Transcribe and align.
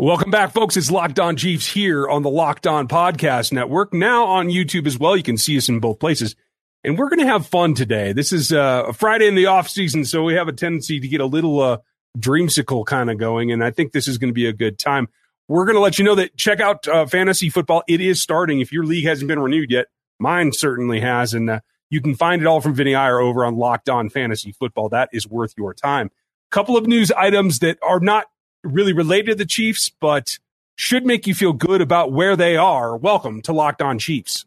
Welcome 0.00 0.30
back, 0.30 0.52
folks. 0.52 0.76
It's 0.76 0.92
Locked 0.92 1.18
On 1.18 1.34
Chiefs 1.34 1.66
here 1.66 2.08
on 2.08 2.22
the 2.22 2.30
Locked 2.30 2.68
On 2.68 2.86
Podcast 2.86 3.50
Network. 3.50 3.92
Now 3.92 4.26
on 4.26 4.46
YouTube 4.46 4.86
as 4.86 4.96
well. 4.96 5.16
You 5.16 5.24
can 5.24 5.36
see 5.36 5.58
us 5.58 5.68
in 5.68 5.80
both 5.80 5.98
places. 5.98 6.36
And 6.84 6.96
we're 6.96 7.08
going 7.08 7.18
to 7.18 7.26
have 7.26 7.48
fun 7.48 7.74
today. 7.74 8.12
This 8.12 8.30
is 8.30 8.52
uh, 8.52 8.84
a 8.86 8.92
Friday 8.92 9.26
in 9.26 9.34
the 9.34 9.46
off 9.46 9.68
season, 9.68 10.04
so 10.04 10.22
we 10.22 10.34
have 10.34 10.46
a 10.46 10.52
tendency 10.52 11.00
to 11.00 11.08
get 11.08 11.20
a 11.20 11.26
little 11.26 11.60
uh, 11.60 11.78
dreamsicle 12.16 12.86
kind 12.86 13.10
of 13.10 13.18
going. 13.18 13.50
And 13.50 13.64
I 13.64 13.72
think 13.72 13.90
this 13.90 14.06
is 14.06 14.18
going 14.18 14.30
to 14.30 14.34
be 14.34 14.46
a 14.46 14.52
good 14.52 14.78
time. 14.78 15.08
We're 15.48 15.64
going 15.64 15.74
to 15.74 15.80
let 15.80 15.98
you 15.98 16.04
know 16.04 16.14
that 16.14 16.36
check 16.36 16.60
out 16.60 16.86
uh, 16.86 17.06
fantasy 17.06 17.50
football. 17.50 17.82
It 17.88 18.00
is 18.00 18.22
starting. 18.22 18.60
If 18.60 18.72
your 18.72 18.84
league 18.84 19.04
hasn't 19.04 19.26
been 19.26 19.40
renewed 19.40 19.72
yet, 19.72 19.86
mine 20.20 20.52
certainly 20.52 21.00
has. 21.00 21.34
And 21.34 21.50
uh, 21.50 21.58
you 21.90 22.00
can 22.00 22.14
find 22.14 22.40
it 22.40 22.46
all 22.46 22.60
from 22.60 22.74
Vinny 22.74 22.94
Iyer 22.94 23.18
over 23.18 23.44
on 23.44 23.56
Locked 23.56 23.88
On 23.88 24.10
Fantasy 24.10 24.52
Football. 24.52 24.90
That 24.90 25.08
is 25.12 25.26
worth 25.26 25.54
your 25.58 25.74
time. 25.74 26.12
Couple 26.52 26.76
of 26.76 26.86
news 26.86 27.10
items 27.10 27.58
that 27.58 27.78
are 27.82 27.98
not 27.98 28.26
really 28.64 28.92
related 28.92 29.32
to 29.32 29.34
the 29.36 29.46
Chiefs, 29.46 29.90
but 30.00 30.38
should 30.76 31.04
make 31.06 31.26
you 31.26 31.34
feel 31.34 31.52
good 31.52 31.80
about 31.80 32.12
where 32.12 32.36
they 32.36 32.56
are. 32.56 32.96
Welcome 32.96 33.42
to 33.42 33.52
Locked 33.52 33.82
On 33.82 33.98
Chiefs. 33.98 34.44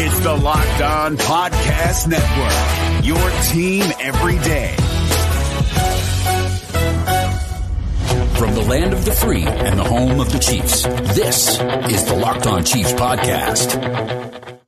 It's 0.00 0.20
the 0.20 0.34
Locked 0.34 0.80
On 0.80 1.16
Podcast 1.16 2.06
Network, 2.08 3.04
your 3.04 3.30
team 3.52 3.84
every 4.00 4.38
day. 4.44 4.74
From 8.38 8.54
the 8.54 8.62
land 8.62 8.92
of 8.92 9.04
the 9.04 9.12
free 9.12 9.42
and 9.44 9.78
the 9.78 9.84
home 9.84 10.20
of 10.20 10.30
the 10.30 10.38
Chiefs, 10.38 10.84
this 11.16 11.58
is 11.90 12.04
the 12.06 12.14
Locked 12.14 12.46
On 12.46 12.64
Chiefs 12.64 12.92
podcast. 12.92 14.58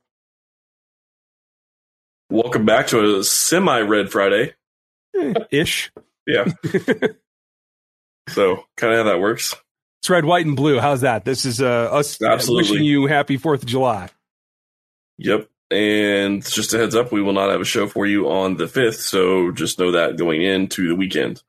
Welcome 2.29 2.65
back 2.65 2.87
to 2.87 3.19
a 3.19 3.23
semi 3.23 3.79
red 3.81 4.11
Friday. 4.11 4.53
Eh, 5.15 5.33
ish. 5.51 5.91
Yeah. 6.27 6.45
so, 8.29 8.63
kind 8.77 8.93
of 8.93 8.99
how 9.05 9.11
that 9.11 9.19
works. 9.19 9.55
It's 10.01 10.09
red, 10.09 10.25
white, 10.25 10.45
and 10.45 10.55
blue. 10.55 10.79
How's 10.79 11.01
that? 11.01 11.25
This 11.25 11.45
is 11.45 11.61
uh, 11.61 11.65
us 11.91 12.21
Absolutely. 12.21 12.71
wishing 12.71 12.85
you 12.85 13.05
happy 13.07 13.37
4th 13.37 13.59
of 13.61 13.65
July. 13.67 14.09
Yep. 15.17 15.47
And 15.69 16.43
just 16.45 16.73
a 16.73 16.77
heads 16.77 16.95
up, 16.95 17.11
we 17.11 17.21
will 17.21 17.33
not 17.33 17.49
have 17.49 17.61
a 17.61 17.65
show 17.65 17.87
for 17.87 18.05
you 18.05 18.29
on 18.29 18.57
the 18.57 18.65
5th. 18.65 18.95
So, 18.99 19.51
just 19.51 19.79
know 19.79 19.91
that 19.91 20.17
going 20.17 20.41
into 20.41 20.87
the 20.87 20.95
weekend. 20.95 21.41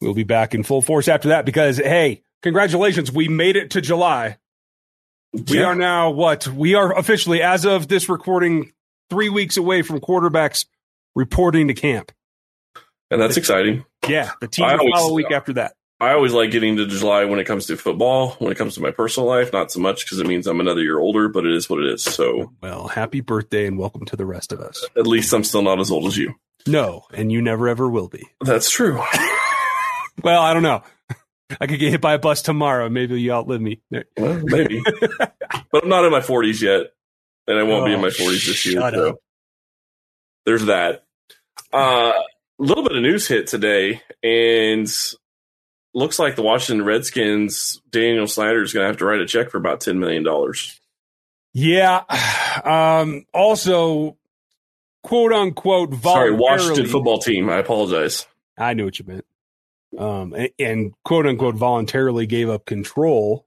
We'll 0.00 0.14
be 0.14 0.24
back 0.24 0.54
in 0.54 0.62
full 0.62 0.80
force 0.82 1.08
after 1.08 1.28
that 1.28 1.44
because, 1.44 1.76
hey, 1.78 2.22
congratulations. 2.42 3.12
We 3.12 3.28
made 3.28 3.56
it 3.56 3.70
to 3.72 3.80
July. 3.80 4.38
We 5.32 5.58
Yeah. 5.58 5.64
are 5.66 5.74
now 5.74 6.10
what? 6.10 6.46
We 6.48 6.74
are 6.74 6.96
officially, 6.96 7.42
as 7.42 7.64
of 7.64 7.88
this 7.88 8.08
recording, 8.08 8.72
three 9.10 9.28
weeks 9.28 9.56
away 9.56 9.82
from 9.82 10.00
quarterbacks 10.00 10.66
reporting 11.14 11.68
to 11.68 11.74
camp. 11.74 12.12
And 13.10 13.20
that's 13.20 13.36
exciting. 13.36 13.84
Yeah, 14.08 14.30
the 14.40 14.48
team 14.48 14.66
will 14.66 14.90
follow 14.92 15.10
a 15.10 15.14
week 15.14 15.30
after 15.32 15.54
that. 15.54 15.74
I 16.00 16.12
always 16.14 16.32
like 16.32 16.50
getting 16.50 16.76
to 16.78 16.86
July 16.86 17.26
when 17.26 17.38
it 17.40 17.44
comes 17.44 17.66
to 17.66 17.76
football. 17.76 18.30
When 18.38 18.50
it 18.50 18.56
comes 18.56 18.74
to 18.76 18.80
my 18.80 18.90
personal 18.90 19.28
life, 19.28 19.52
not 19.52 19.70
so 19.70 19.80
much 19.80 20.04
because 20.06 20.18
it 20.18 20.26
means 20.26 20.46
I'm 20.46 20.60
another 20.60 20.80
year 20.82 20.98
older, 20.98 21.28
but 21.28 21.44
it 21.44 21.52
is 21.52 21.68
what 21.68 21.80
it 21.80 21.92
is. 21.92 22.02
So, 22.02 22.52
Well, 22.62 22.88
happy 22.88 23.20
birthday 23.20 23.66
and 23.66 23.78
welcome 23.78 24.04
to 24.06 24.16
the 24.16 24.24
rest 24.24 24.52
of 24.52 24.60
us. 24.60 24.82
at 24.96 25.06
least 25.06 25.32
I'm 25.34 25.44
still 25.44 25.60
not 25.62 25.78
as 25.80 25.90
old 25.90 26.06
as 26.06 26.16
you. 26.16 26.34
No, 26.66 27.04
and 27.12 27.30
you 27.30 27.42
never 27.42 27.68
ever 27.68 27.88
will 27.88 28.08
be. 28.08 28.26
That's 28.40 28.70
true. 28.70 29.02
Well, 30.22 30.42
I 30.42 30.52
don't 30.52 30.62
know. 30.64 30.82
I 31.60 31.66
could 31.66 31.78
get 31.78 31.92
hit 31.92 32.00
by 32.02 32.12
a 32.12 32.18
bus 32.18 32.42
tomorrow. 32.42 32.90
Maybe 32.90 33.18
you 33.18 33.32
outlive 33.32 33.60
me. 33.62 33.80
Well, 34.18 34.38
maybe. 34.44 34.82
but 35.18 35.82
I'm 35.82 35.88
not 35.88 36.04
in 36.04 36.10
my 36.12 36.20
40s 36.20 36.60
yet, 36.60 36.92
and 37.46 37.58
I 37.58 37.62
won't 37.62 37.86
be 37.86 37.94
in 37.94 38.02
my 38.02 38.08
40s 38.08 38.46
this 38.46 38.66
year. 38.66 38.82
Oh, 38.82 38.90
So 38.90 39.20
there's 40.44 40.66
that. 40.66 41.04
Uh, 41.72 42.12
a 42.60 42.62
little 42.62 42.84
bit 42.84 42.96
of 42.96 43.02
news 43.02 43.26
hit 43.26 43.46
today, 43.46 44.02
and 44.22 44.86
looks 45.94 46.18
like 46.18 46.36
the 46.36 46.42
Washington 46.42 46.84
Redskins, 46.84 47.80
Daniel 47.90 48.26
Snyder 48.26 48.62
is 48.62 48.72
going 48.72 48.84
to 48.84 48.88
have 48.88 48.98
to 48.98 49.04
write 49.04 49.20
a 49.20 49.26
check 49.26 49.50
for 49.50 49.58
about 49.58 49.80
$10 49.80 49.98
million. 49.98 50.26
Yeah. 51.52 52.02
Um, 52.64 53.26
also, 53.32 54.18
quote 55.04 55.32
unquote, 55.32 55.94
Sorry. 56.02 56.32
Washington 56.32 56.88
football 56.88 57.20
team. 57.20 57.48
I 57.48 57.58
apologize. 57.58 58.26
I 58.58 58.74
knew 58.74 58.86
what 58.86 58.98
you 58.98 59.04
meant. 59.06 59.24
Um, 59.96 60.34
and, 60.34 60.50
and 60.58 60.92
quote 61.04 61.26
unquote 61.26 61.54
voluntarily 61.54 62.26
gave 62.26 62.50
up 62.50 62.66
control 62.66 63.46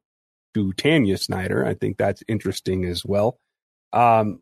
to 0.54 0.72
Tanya 0.72 1.18
Snyder. 1.18 1.66
I 1.66 1.74
think 1.74 1.98
that's 1.98 2.24
interesting 2.30 2.86
as 2.86 3.04
well. 3.04 3.38
Um, 3.92 4.42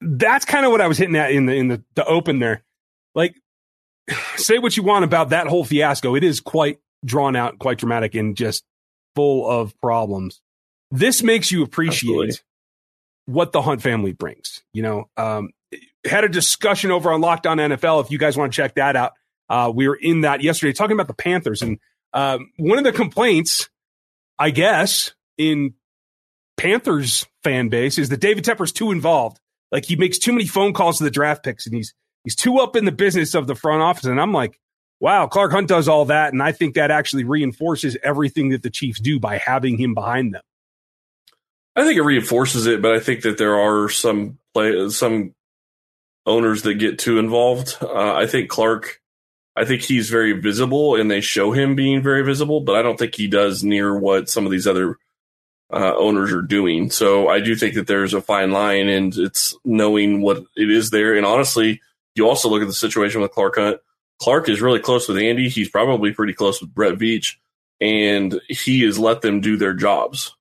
that's 0.00 0.44
kind 0.44 0.66
of 0.66 0.72
what 0.72 0.80
I 0.80 0.88
was 0.88 0.98
hitting 0.98 1.16
at 1.16 1.30
in 1.30 1.46
the 1.46 1.54
in 1.54 1.68
the, 1.68 1.84
the 1.94 2.04
open 2.04 2.40
there. 2.40 2.64
Like, 3.14 3.36
say 4.36 4.58
what 4.58 4.76
you 4.76 4.82
want 4.82 5.04
about 5.04 5.30
that 5.30 5.46
whole 5.46 5.64
fiasco. 5.64 6.14
It 6.14 6.24
is 6.24 6.40
quite 6.40 6.78
drawn 7.04 7.36
out, 7.36 7.58
quite 7.58 7.78
dramatic, 7.78 8.14
and 8.14 8.36
just 8.36 8.64
full 9.14 9.48
of 9.48 9.78
problems. 9.80 10.40
This 10.90 11.22
makes 11.22 11.50
you 11.50 11.62
appreciate 11.62 12.10
Absolutely. 12.10 12.36
what 13.26 13.52
the 13.52 13.62
Hunt 13.62 13.82
family 13.82 14.12
brings. 14.12 14.62
You 14.72 14.82
know, 14.82 15.10
um, 15.16 15.50
had 16.04 16.24
a 16.24 16.28
discussion 16.28 16.90
over 16.90 17.12
on 17.12 17.20
Locked 17.20 17.46
On 17.46 17.58
NFL. 17.58 18.04
If 18.04 18.10
you 18.10 18.18
guys 18.18 18.36
want 18.36 18.52
to 18.52 18.56
check 18.56 18.74
that 18.74 18.96
out, 18.96 19.12
uh, 19.48 19.72
we 19.74 19.88
were 19.88 19.96
in 19.96 20.22
that 20.22 20.42
yesterday 20.42 20.72
talking 20.72 20.94
about 20.94 21.08
the 21.08 21.14
Panthers. 21.14 21.62
And 21.62 21.78
um, 22.12 22.50
one 22.56 22.78
of 22.78 22.84
the 22.84 22.92
complaints, 22.92 23.68
I 24.38 24.50
guess, 24.50 25.12
in 25.38 25.74
Panthers 26.56 27.26
fan 27.42 27.68
base 27.68 27.98
is 27.98 28.08
that 28.10 28.20
David 28.20 28.44
Tepper's 28.44 28.72
too 28.72 28.92
involved. 28.92 29.40
Like 29.70 29.86
he 29.86 29.96
makes 29.96 30.18
too 30.18 30.32
many 30.32 30.46
phone 30.46 30.74
calls 30.74 30.98
to 30.98 31.04
the 31.04 31.10
draft 31.10 31.42
picks 31.42 31.66
and 31.66 31.74
he's 31.74 31.94
he's 32.24 32.36
too 32.36 32.58
up 32.58 32.76
in 32.76 32.84
the 32.84 32.92
business 32.92 33.34
of 33.34 33.46
the 33.46 33.54
front 33.54 33.82
office. 33.82 34.04
And 34.04 34.20
I'm 34.20 34.32
like, 34.32 34.58
wow, 35.00 35.26
Clark 35.26 35.52
Hunt 35.52 35.68
does 35.68 35.88
all 35.88 36.06
that. 36.06 36.32
And 36.32 36.42
I 36.42 36.52
think 36.52 36.74
that 36.74 36.90
actually 36.90 37.24
reinforces 37.24 37.96
everything 38.02 38.50
that 38.50 38.62
the 38.62 38.70
Chiefs 38.70 39.00
do 39.00 39.18
by 39.18 39.38
having 39.38 39.76
him 39.76 39.94
behind 39.94 40.34
them. 40.34 40.42
I 41.74 41.84
think 41.84 41.96
it 41.96 42.02
reinforces 42.02 42.66
it, 42.66 42.82
but 42.82 42.92
I 42.92 43.00
think 43.00 43.22
that 43.22 43.38
there 43.38 43.58
are 43.58 43.88
some 43.88 44.38
play 44.52 44.88
some 44.90 45.34
owners 46.26 46.62
that 46.62 46.74
get 46.74 46.98
too 46.98 47.18
involved. 47.18 47.76
Uh, 47.80 48.14
I 48.14 48.26
think 48.26 48.50
Clark, 48.50 49.00
I 49.56 49.64
think 49.64 49.82
he's 49.82 50.10
very 50.10 50.32
visible, 50.32 50.96
and 50.96 51.10
they 51.10 51.20
show 51.20 51.50
him 51.52 51.74
being 51.74 52.02
very 52.02 52.22
visible, 52.22 52.60
but 52.60 52.76
I 52.76 52.82
don't 52.82 52.98
think 52.98 53.14
he 53.14 53.26
does 53.26 53.64
near 53.64 53.98
what 53.98 54.28
some 54.28 54.44
of 54.44 54.52
these 54.52 54.66
other 54.66 54.98
uh, 55.72 55.96
owners 55.96 56.32
are 56.32 56.42
doing. 56.42 56.90
So 56.90 57.28
I 57.28 57.40
do 57.40 57.56
think 57.56 57.74
that 57.74 57.86
there's 57.86 58.14
a 58.14 58.20
fine 58.20 58.52
line, 58.52 58.88
and 58.88 59.16
it's 59.16 59.56
knowing 59.64 60.20
what 60.20 60.44
it 60.54 60.70
is 60.70 60.90
there. 60.90 61.16
And 61.16 61.24
honestly, 61.24 61.80
you 62.14 62.28
also 62.28 62.48
look 62.48 62.62
at 62.62 62.68
the 62.68 62.74
situation 62.74 63.20
with 63.20 63.32
Clark 63.32 63.56
Hunt. 63.56 63.78
Clark 64.20 64.48
is 64.48 64.60
really 64.60 64.80
close 64.80 65.08
with 65.08 65.18
Andy. 65.18 65.48
He's 65.48 65.68
probably 65.68 66.12
pretty 66.12 66.32
close 66.32 66.60
with 66.60 66.74
Brett 66.74 66.94
Veach, 66.94 67.36
and 67.80 68.40
he 68.48 68.82
has 68.82 68.98
let 68.98 69.22
them 69.22 69.40
do 69.40 69.56
their 69.56 69.74
jobs. 69.74 70.36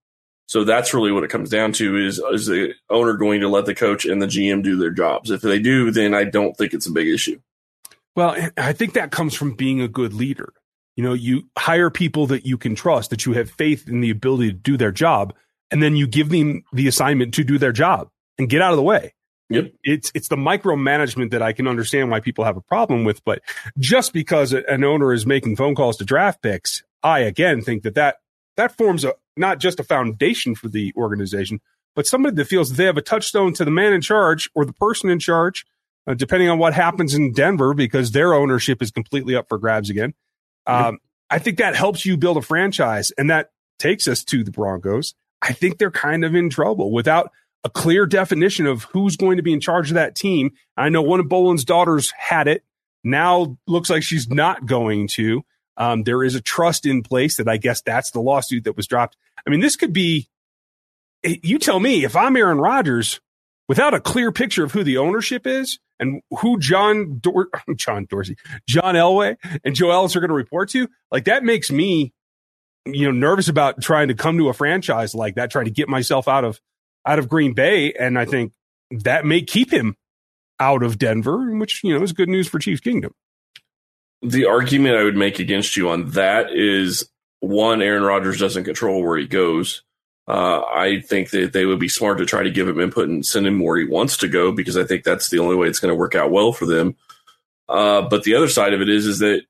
So 0.48 0.66
that's 0.66 0.94
really 0.94 1.14
what 1.14 1.24
it 1.24 1.30
comes 1.30 1.50
down 1.50 1.72
to 1.74 1.98
is 1.98 2.20
is 2.20 2.48
the 2.48 2.74
owner 2.90 3.14
going 3.14 3.40
to 3.40 3.48
let 3.48 3.66
the 3.66 3.74
coach 3.74 4.06
and 4.06 4.22
the 4.22 4.28
GM 4.28 4.64
do 4.64 4.76
their 4.76 4.92
jobs? 4.92 5.32
If 5.32 5.42
they 5.42 5.60
do, 5.60 5.92
then 5.92 6.14
I 6.14 6.26
don't 6.26 6.58
think 6.58 6.74
it's 6.74 6.88
a 6.88 6.92
big 6.92 7.08
issue. 7.08 7.40
Well, 8.16 8.36
I 8.58 8.74
think 8.74 8.94
that 8.94 9.12
comes 9.12 9.34
from 9.34 9.54
being 9.54 9.80
a 9.80 9.88
good 9.88 10.14
leader. 10.14 10.52
You 10.98 11.06
know, 11.06 11.14
you 11.14 11.44
hire 11.58 11.90
people 11.90 12.28
that 12.28 12.46
you 12.46 12.58
can 12.58 12.76
trust, 12.76 13.12
that 13.12 13.26
you 13.26 13.32
have 13.32 13.50
faith 13.50 13.88
in 13.88 14.02
the 14.02 14.10
ability 14.10 14.52
to 14.52 14.58
do 14.58 14.76
their 14.76 14.92
job, 14.92 15.34
and 15.72 15.82
then 15.82 15.96
you 15.96 16.06
give 16.06 16.30
them 16.30 16.64
the 16.74 16.90
assignment 16.90 17.34
to 17.36 17.46
do 17.46 17.58
their 17.58 17.72
job 17.72 18.10
and 18.38 18.50
get 18.50 18.62
out 18.62 18.72
of 18.72 18.78
the 18.78 18.84
way. 18.84 19.14
Yep. 19.54 19.74
It's 19.84 20.12
it's 20.16 20.28
the 20.28 20.36
micromanagement 20.36 21.32
that 21.32 21.42
I 21.42 21.54
can 21.54 21.68
understand 21.68 22.10
why 22.10 22.20
people 22.20 22.44
have 22.46 22.58
a 22.58 22.62
problem 22.62 23.04
with, 23.04 23.24
but 23.24 23.42
just 23.78 24.14
because 24.14 24.54
an 24.54 24.84
owner 24.84 25.14
is 25.14 25.26
making 25.26 25.56
phone 25.56 25.76
calls 25.76 25.98
to 25.98 26.06
draft 26.06 26.42
picks, 26.42 26.84
I 27.04 27.20
again 27.20 27.62
think 27.62 27.84
that 27.84 27.96
that 27.96 28.18
that 28.58 28.78
forms 28.78 29.04
a 29.04 29.14
not 29.38 29.60
just 29.60 29.80
a 29.80 29.84
foundation 29.84 30.56
for 30.56 30.68
the 30.68 30.94
organization, 30.96 31.60
but 31.96 32.08
somebody 32.08 32.36
that 32.36 32.46
feels 32.46 32.70
that 32.70 32.76
they 32.76 32.86
have 32.86 32.98
a 32.98 33.02
touchstone 33.02 33.54
to 33.54 33.66
the 33.66 33.72
man 33.72 33.94
in 33.94 34.02
charge 34.02 34.50
or 34.56 34.66
the 34.66 34.74
person 34.74 35.10
in 35.10 35.20
charge, 35.20 35.66
uh, 36.08 36.14
depending 36.14 36.50
on 36.50 36.60
what 36.60 36.74
happens 36.74 37.14
in 37.14 37.34
Denver, 37.34 37.74
because 37.74 38.12
their 38.12 38.34
ownership 38.34 38.82
is 38.82 38.92
completely 38.92 39.36
up 39.36 39.48
for 39.50 39.58
grabs 39.58 39.90
again. 39.90 40.14
Um, 40.68 41.00
I 41.30 41.40
think 41.40 41.58
that 41.58 41.76
helps 41.76 42.06
you 42.06 42.18
build 42.18 42.38
a 42.38 42.42
franchise, 42.42 43.12
and 43.18 43.30
that 43.30 43.52
takes 43.80 44.08
us 44.08 44.24
to 44.26 44.44
the 44.44 44.52
Broncos. 44.52 45.16
I 45.42 45.54
think 45.54 45.78
they're 45.78 45.90
kind 45.90 46.24
of 46.24 46.36
in 46.36 46.50
trouble 46.50 46.92
without 46.92 47.32
a 47.64 47.70
clear 47.70 48.06
definition 48.06 48.66
of 48.66 48.84
who's 48.86 49.16
going 49.18 49.38
to 49.38 49.44
be 49.44 49.54
in 49.54 49.60
charge 49.60 49.90
of 49.92 49.96
that 49.96 50.16
team. 50.16 50.52
I 50.78 50.90
know 50.90 51.02
one 51.02 51.20
of 51.20 51.30
Bowlen's 51.30 51.64
daughters 51.66 52.12
had 52.18 52.48
it. 52.48 52.64
Now 53.04 53.58
looks 53.68 53.90
like 53.90 54.04
she's 54.04 54.30
not 54.30 54.66
going 54.66 55.08
to. 55.10 55.44
Um, 55.78 56.04
there 56.04 56.24
is 56.24 56.36
a 56.36 56.42
trust 56.42 56.86
in 56.86 57.02
place 57.04 57.38
that 57.38 57.48
I 57.48 57.58
guess 57.58 57.82
that's 57.82 58.12
the 58.12 58.20
lawsuit 58.20 58.64
that 58.66 58.76
was 58.78 58.88
dropped. 58.88 59.16
I 59.46 59.50
mean, 59.50 59.60
this 59.60 59.76
could 59.76 59.94
be. 59.94 60.28
eh, 61.24 61.38
You 61.44 61.58
tell 61.60 61.80
me 61.80 62.04
if 62.04 62.16
I'm 62.16 62.36
Aaron 62.36 62.60
Rodgers, 62.60 63.20
without 63.68 63.94
a 63.94 64.00
clear 64.00 64.32
picture 64.32 64.64
of 64.64 64.72
who 64.74 64.84
the 64.84 64.98
ownership 64.98 65.48
is 65.48 65.80
and 66.00 66.22
who 66.40 66.60
John 66.60 67.20
Dor- 67.20 67.50
John 67.76 68.06
Dorsey, 68.10 68.38
John 68.68 68.96
Elway, 68.96 69.38
and 69.64 69.76
Joe 69.76 69.92
Ellis 69.92 70.16
are 70.16 70.20
going 70.20 70.30
to 70.30 70.36
report 70.36 70.70
to, 70.70 70.88
like 71.12 71.26
that 71.26 71.44
makes 71.44 71.72
me, 71.72 72.12
you 72.86 73.06
know, 73.06 73.12
nervous 73.12 73.48
about 73.48 73.82
trying 73.82 74.08
to 74.10 74.14
come 74.16 74.38
to 74.38 74.50
a 74.50 74.54
franchise 74.54 75.16
like 75.16 75.36
that, 75.36 75.52
trying 75.52 75.66
to 75.66 75.72
get 75.72 75.88
myself 75.88 76.28
out 76.28 76.44
of 76.44 76.60
out 77.06 77.20
of 77.20 77.30
Green 77.30 77.54
Bay, 77.54 77.94
and 77.94 78.18
I 78.18 78.26
think 78.26 78.54
that 78.92 79.26
may 79.26 79.42
keep 79.42 79.72
him 79.72 79.96
out 80.60 80.84
of 80.84 80.98
Denver, 81.00 81.56
which 81.58 81.84
you 81.84 81.98
know 81.98 82.04
is 82.04 82.14
good 82.14 82.30
news 82.30 82.48
for 82.48 82.60
Chiefs 82.60 82.82
Kingdom. 82.82 83.14
the 84.22 84.46
argument 84.46 84.98
I 84.98 85.04
would 85.04 85.18
make 85.18 85.40
against 85.40 85.76
you 85.76 85.90
on 85.90 86.12
that 86.12 86.52
is 86.52 87.10
one, 87.40 87.82
Aaron 87.82 88.04
Rodgers 88.04 88.40
doesn't 88.40 88.66
control 88.66 89.04
where 89.04 89.18
he 89.18 89.28
goes. 89.28 89.82
Uh, 90.28 90.62
I 90.62 91.02
think 91.02 91.32
that 91.32 91.54
they 91.54 91.66
would 91.66 91.80
be 91.80 91.90
smart 91.90 92.20
to 92.20 92.26
try 92.26 92.44
to 92.44 92.52
give 92.52 92.68
him 92.68 92.80
input 92.80 93.10
and 93.10 93.26
send 93.26 93.48
him 93.48 93.60
where 93.60 93.78
he 93.78 93.86
wants 93.86 94.18
to 94.18 94.28
go 94.28 94.52
because 94.52 94.78
I 94.78 94.84
think 94.84 95.04
that's 95.04 95.30
the 95.30 95.40
only 95.40 95.56
way 95.56 95.68
it's 95.68 95.80
going 95.80 95.92
to 95.92 96.00
work 96.00 96.14
out 96.14 96.32
well 96.32 96.54
for 96.54 96.66
them. 96.66 96.96
Uh, 97.68 98.04
but 98.04 98.24
the 98.24 98.36
other 98.36 98.48
side 98.48 98.74
of 98.74 98.82
it 98.82 98.90
is, 98.90 99.08
is 99.08 99.20
that 99.20 99.42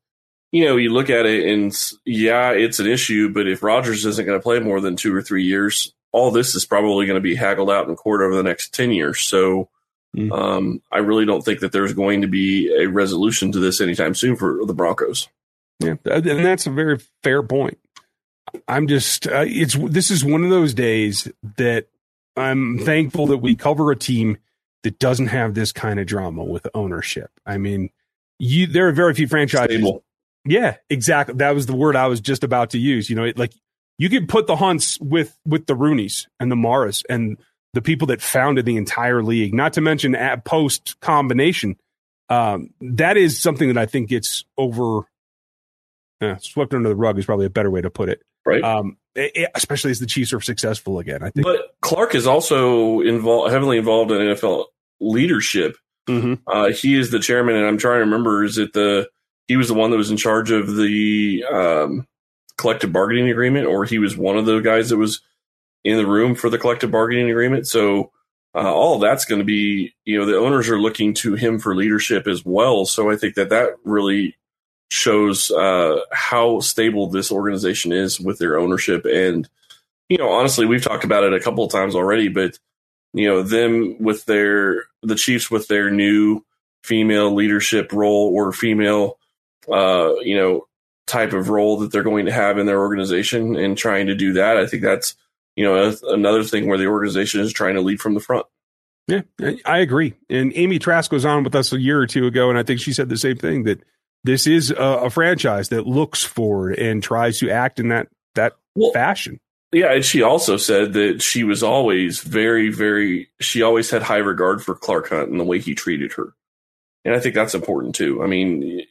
you 0.52 0.66
know 0.66 0.78
you 0.78 0.92
look 0.92 1.10
at 1.10 1.26
it 1.26 1.48
and 1.48 1.76
yeah, 2.06 2.52
it's 2.52 2.80
an 2.80 2.88
issue. 2.88 3.34
But 3.34 3.48
if 3.48 3.62
Rodgers 3.62 4.06
isn't 4.06 4.26
going 4.26 4.40
to 4.40 4.44
play 4.44 4.60
more 4.60 4.80
than 4.80 4.96
two 4.96 5.14
or 5.14 5.22
three 5.22 5.44
years, 5.44 5.94
all 6.12 6.32
this 6.32 6.56
is 6.56 6.66
probably 6.66 7.06
going 7.06 7.16
to 7.16 7.22
be 7.22 7.36
haggled 7.36 7.70
out 7.70 7.88
in 7.88 7.96
court 7.96 8.22
over 8.22 8.36
the 8.36 8.44
next 8.44 8.74
ten 8.74 8.92
years. 8.92 9.22
So 9.22 9.70
mm-hmm. 10.16 10.32
um, 10.32 10.82
I 10.92 11.00
really 11.00 11.26
don't 11.26 11.44
think 11.44 11.60
that 11.62 11.72
there's 11.72 11.94
going 11.94 12.22
to 12.22 12.28
be 12.28 12.74
a 12.74 12.88
resolution 12.88 13.52
to 13.54 13.60
this 13.60 13.82
anytime 13.82 14.16
soon 14.16 14.36
for 14.36 14.66
the 14.66 14.74
Broncos. 14.74 15.28
Yeah, 15.80 15.96
and 16.06 16.46
that's 16.46 16.68
a 16.68 16.72
very 16.72 17.00
fair 17.24 17.42
point. 17.42 17.80
I'm 18.68 18.88
just 18.88 19.28
uh, 19.28 19.46
it's 19.48 19.76
this 19.76 20.12
is 20.12 20.24
one 20.24 20.44
of 20.44 20.50
those 20.50 20.74
days 20.74 21.28
that 21.58 21.88
I'm 22.36 22.80
thankful 22.80 23.28
that 23.28 23.38
we 23.38 23.56
cover 23.56 23.92
a 23.92 23.96
team 23.96 24.38
that 24.84 25.00
doesn't 25.00 25.28
have 25.28 25.54
this 25.54 25.72
kind 25.72 26.00
of 26.00 26.08
drama 26.08 26.44
with 26.44 26.68
ownership. 26.74 27.32
I 27.46 27.58
mean, 27.58 27.90
you 28.40 28.68
there 28.68 28.88
are 28.88 28.92
very 28.92 29.14
few 29.14 29.28
franchises. 29.28 29.78
Stable. 29.78 30.04
Yeah, 30.46 30.78
exactly. 30.90 31.36
That 31.36 31.54
was 31.54 31.68
the 31.68 31.76
word 31.76 31.96
I 31.96 32.08
was 32.08 32.20
just 32.20 32.44
about 32.44 32.72
to 32.72 32.80
use. 32.80 33.10
You 33.10 33.16
know, 33.16 33.26
it, 33.26 33.38
like 33.38 33.54
you 34.02 34.10
could 34.10 34.28
put 34.28 34.48
the 34.48 34.56
Hunts 34.56 35.00
with 35.00 35.38
with 35.46 35.68
the 35.68 35.76
Rooneys 35.76 36.28
and 36.40 36.52
the 36.52 36.56
Maras 36.56 37.04
and 37.10 37.38
the 37.74 37.82
people 37.82 38.08
that 38.08 38.22
founded 38.22 38.66
the 38.66 38.78
entire 38.78 39.24
league. 39.24 39.54
Not 39.54 39.74
to 39.74 39.82
mention 39.82 40.16
at 40.16 40.44
post 40.44 41.00
combination. 41.00 41.78
Um, 42.30 42.70
that 42.82 43.18
is 43.18 43.42
something 43.42 43.68
that 43.68 43.78
I 43.78 43.86
think 43.86 44.10
gets 44.10 44.46
over 44.58 45.02
uh, 46.22 46.38
swept 46.40 46.74
under 46.74 46.90
the 46.90 46.96
rug 46.96 47.20
is 47.20 47.26
probably 47.26 47.46
a 47.46 47.50
better 47.50 47.70
way 47.70 47.82
to 47.82 47.90
put 47.90 48.10
it 48.10 48.22
right? 48.46 48.64
Um, 48.64 48.98
especially 49.56 49.92
as 49.92 50.00
the 50.00 50.06
Chiefs 50.06 50.34
are 50.34 50.42
successful 50.42 51.00
again. 51.00 51.24
I 51.24 51.30
think. 51.30 51.46
But 51.46 51.76
Clark 51.82 52.16
is 52.16 52.28
also 52.28 53.02
involved, 53.02 53.52
heavily 53.52 53.78
involved 53.78 54.12
in 54.12 54.18
NFL 54.18 54.66
leadership. 55.00 55.78
Mm-hmm. 56.10 56.36
Uh, 56.48 56.72
he 56.72 56.98
is 56.98 57.12
the 57.12 57.20
chairman, 57.20 57.56
and 57.56 57.66
I'm 57.66 57.78
trying 57.78 57.98
to 57.98 58.06
remember. 58.06 58.44
Is 58.44 58.58
it 58.58 58.74
the 58.74 59.10
he 59.48 59.58
was 59.58 59.68
the 59.68 59.74
one 59.74 59.92
that 59.92 59.98
was 59.98 60.12
in 60.12 60.18
charge 60.18 60.52
of 60.52 60.76
the 60.76 61.44
um, 61.52 62.08
collective 62.62 62.94
bargaining 62.94 63.30
agreement, 63.30 63.68
or 63.68 63.84
he 63.84 64.00
was 64.00 64.16
one 64.16 64.38
of 64.38 64.46
the 64.46 64.60
guys 64.62 64.90
that 64.90 64.98
was 64.98 65.20
in 65.84 65.98
the 65.98 66.08
room 66.08 66.36
for 66.36 66.50
the 66.50 66.58
collective 66.58 66.92
bargaining 66.92 67.30
agreement? 67.30 67.68
So. 67.68 68.12
Uh, 68.54 68.70
all 68.70 69.00
that's 69.00 69.24
going 69.24 69.40
to 69.40 69.46
be, 69.46 69.94
you 70.04 70.20
know, 70.20 70.26
the 70.26 70.36
owners 70.36 70.68
are 70.68 70.78
looking 70.78 71.14
to 71.14 71.36
him 71.36 71.58
for 71.58 71.74
leadership 71.74 72.28
as 72.28 72.44
well. 72.44 72.86
So 72.86 73.10
I 73.10 73.16
think 73.16 73.36
that 73.36 73.48
that 73.52 73.78
really 73.86 74.36
shows 74.90 75.52
uh, 75.52 76.02
how 76.12 76.60
stable 76.60 77.08
this 77.08 77.32
organization 77.32 77.94
is 77.94 78.20
with 78.20 78.40
their 78.40 78.60
ownership. 78.60 79.06
And, 79.06 79.48
you 80.10 80.18
know, 80.18 80.28
honestly, 80.28 80.66
we've 80.66 80.84
talked 80.84 81.06
about 81.06 81.24
it 81.24 81.32
a 81.32 81.40
couple 81.40 81.64
of 81.64 81.72
times 81.72 81.96
already, 81.96 82.28
but, 82.28 82.60
you 83.14 83.26
know, 83.26 83.42
them 83.42 83.96
with 84.02 84.26
their, 84.26 84.84
the 85.02 85.16
Chiefs 85.16 85.50
with 85.50 85.70
their 85.70 85.90
new 85.90 86.44
female 86.84 87.34
leadership 87.34 87.94
role 87.94 88.34
or 88.36 88.52
female, 88.52 89.18
uh, 89.72 90.16
you 90.24 90.36
know, 90.36 90.68
type 91.12 91.34
of 91.34 91.50
role 91.50 91.78
that 91.78 91.92
they're 91.92 92.04
going 92.04 92.26
to 92.26 92.32
have 92.32 92.58
in 92.58 92.66
their 92.66 92.80
organization 92.80 93.56
and 93.58 93.78
trying 93.78 94.08
to 94.08 94.16
do 94.16 94.34
that. 94.34 94.58
I 94.58 94.66
think 94.66 94.82
that's, 94.82 95.16
you 95.56 95.66
know, 95.66 95.94
another 96.08 96.44
thing 96.44 96.68
where 96.68 96.78
the 96.78 96.88
organization 96.88 97.42
is 97.42 97.52
trying 97.52 97.76
to 97.76 97.82
lead 97.82 98.00
from 98.00 98.14
the 98.14 98.22
front. 98.22 98.46
Yeah, 99.08 99.22
I 99.66 99.80
agree. 99.80 100.14
And 100.30 100.54
Amy 100.56 100.80
Trask 100.80 101.12
was 101.12 101.26
on 101.26 101.44
with 101.44 101.54
us 101.54 101.74
a 101.74 101.80
year 101.80 102.00
or 102.00 102.08
two 102.08 102.28
ago, 102.28 102.50
and 102.50 102.58
I 102.58 102.64
think 102.64 102.80
she 102.80 102.94
said 102.94 103.10
the 103.10 103.18
same 103.18 103.36
thing 103.36 103.64
that 103.64 103.84
this 104.24 104.48
is 104.48 104.72
a, 104.72 104.76
a, 104.76 105.10
franchise 105.10 105.70
that 105.70 105.86
looks 105.86 106.24
forward 106.24 106.78
and 106.78 107.04
tries 107.04 107.40
to 107.40 107.50
act 107.50 107.80
in 107.80 107.90
that 107.90 108.08
that 108.36 108.54
well, 108.76 108.92
fashion. 108.92 109.40
Yeah, 109.74 109.92
and 109.92 110.06
she 110.06 110.22
also 110.22 110.56
said 110.56 110.94
that 110.94 111.22
she 111.22 111.44
was 111.44 111.64
always 111.64 112.22
very, 112.22 112.70
very. 112.70 113.30
She 113.42 113.64
always 113.64 113.90
had 113.90 114.04
high 114.04 114.18
regard 114.18 114.64
for 114.64 114.76
Clark 114.76 115.10
Hunt 115.10 115.30
and 115.30 115.40
the 115.40 115.46
way 115.46 115.60
he 115.60 115.76
treated 115.76 116.14
her, 116.14 116.34
and 117.04 117.14
I 117.14 117.20
think 117.20 117.36
that's 117.36 117.56
important 117.56 117.96
too. 117.96 118.24
I 118.24 118.28
mean, 118.28 118.86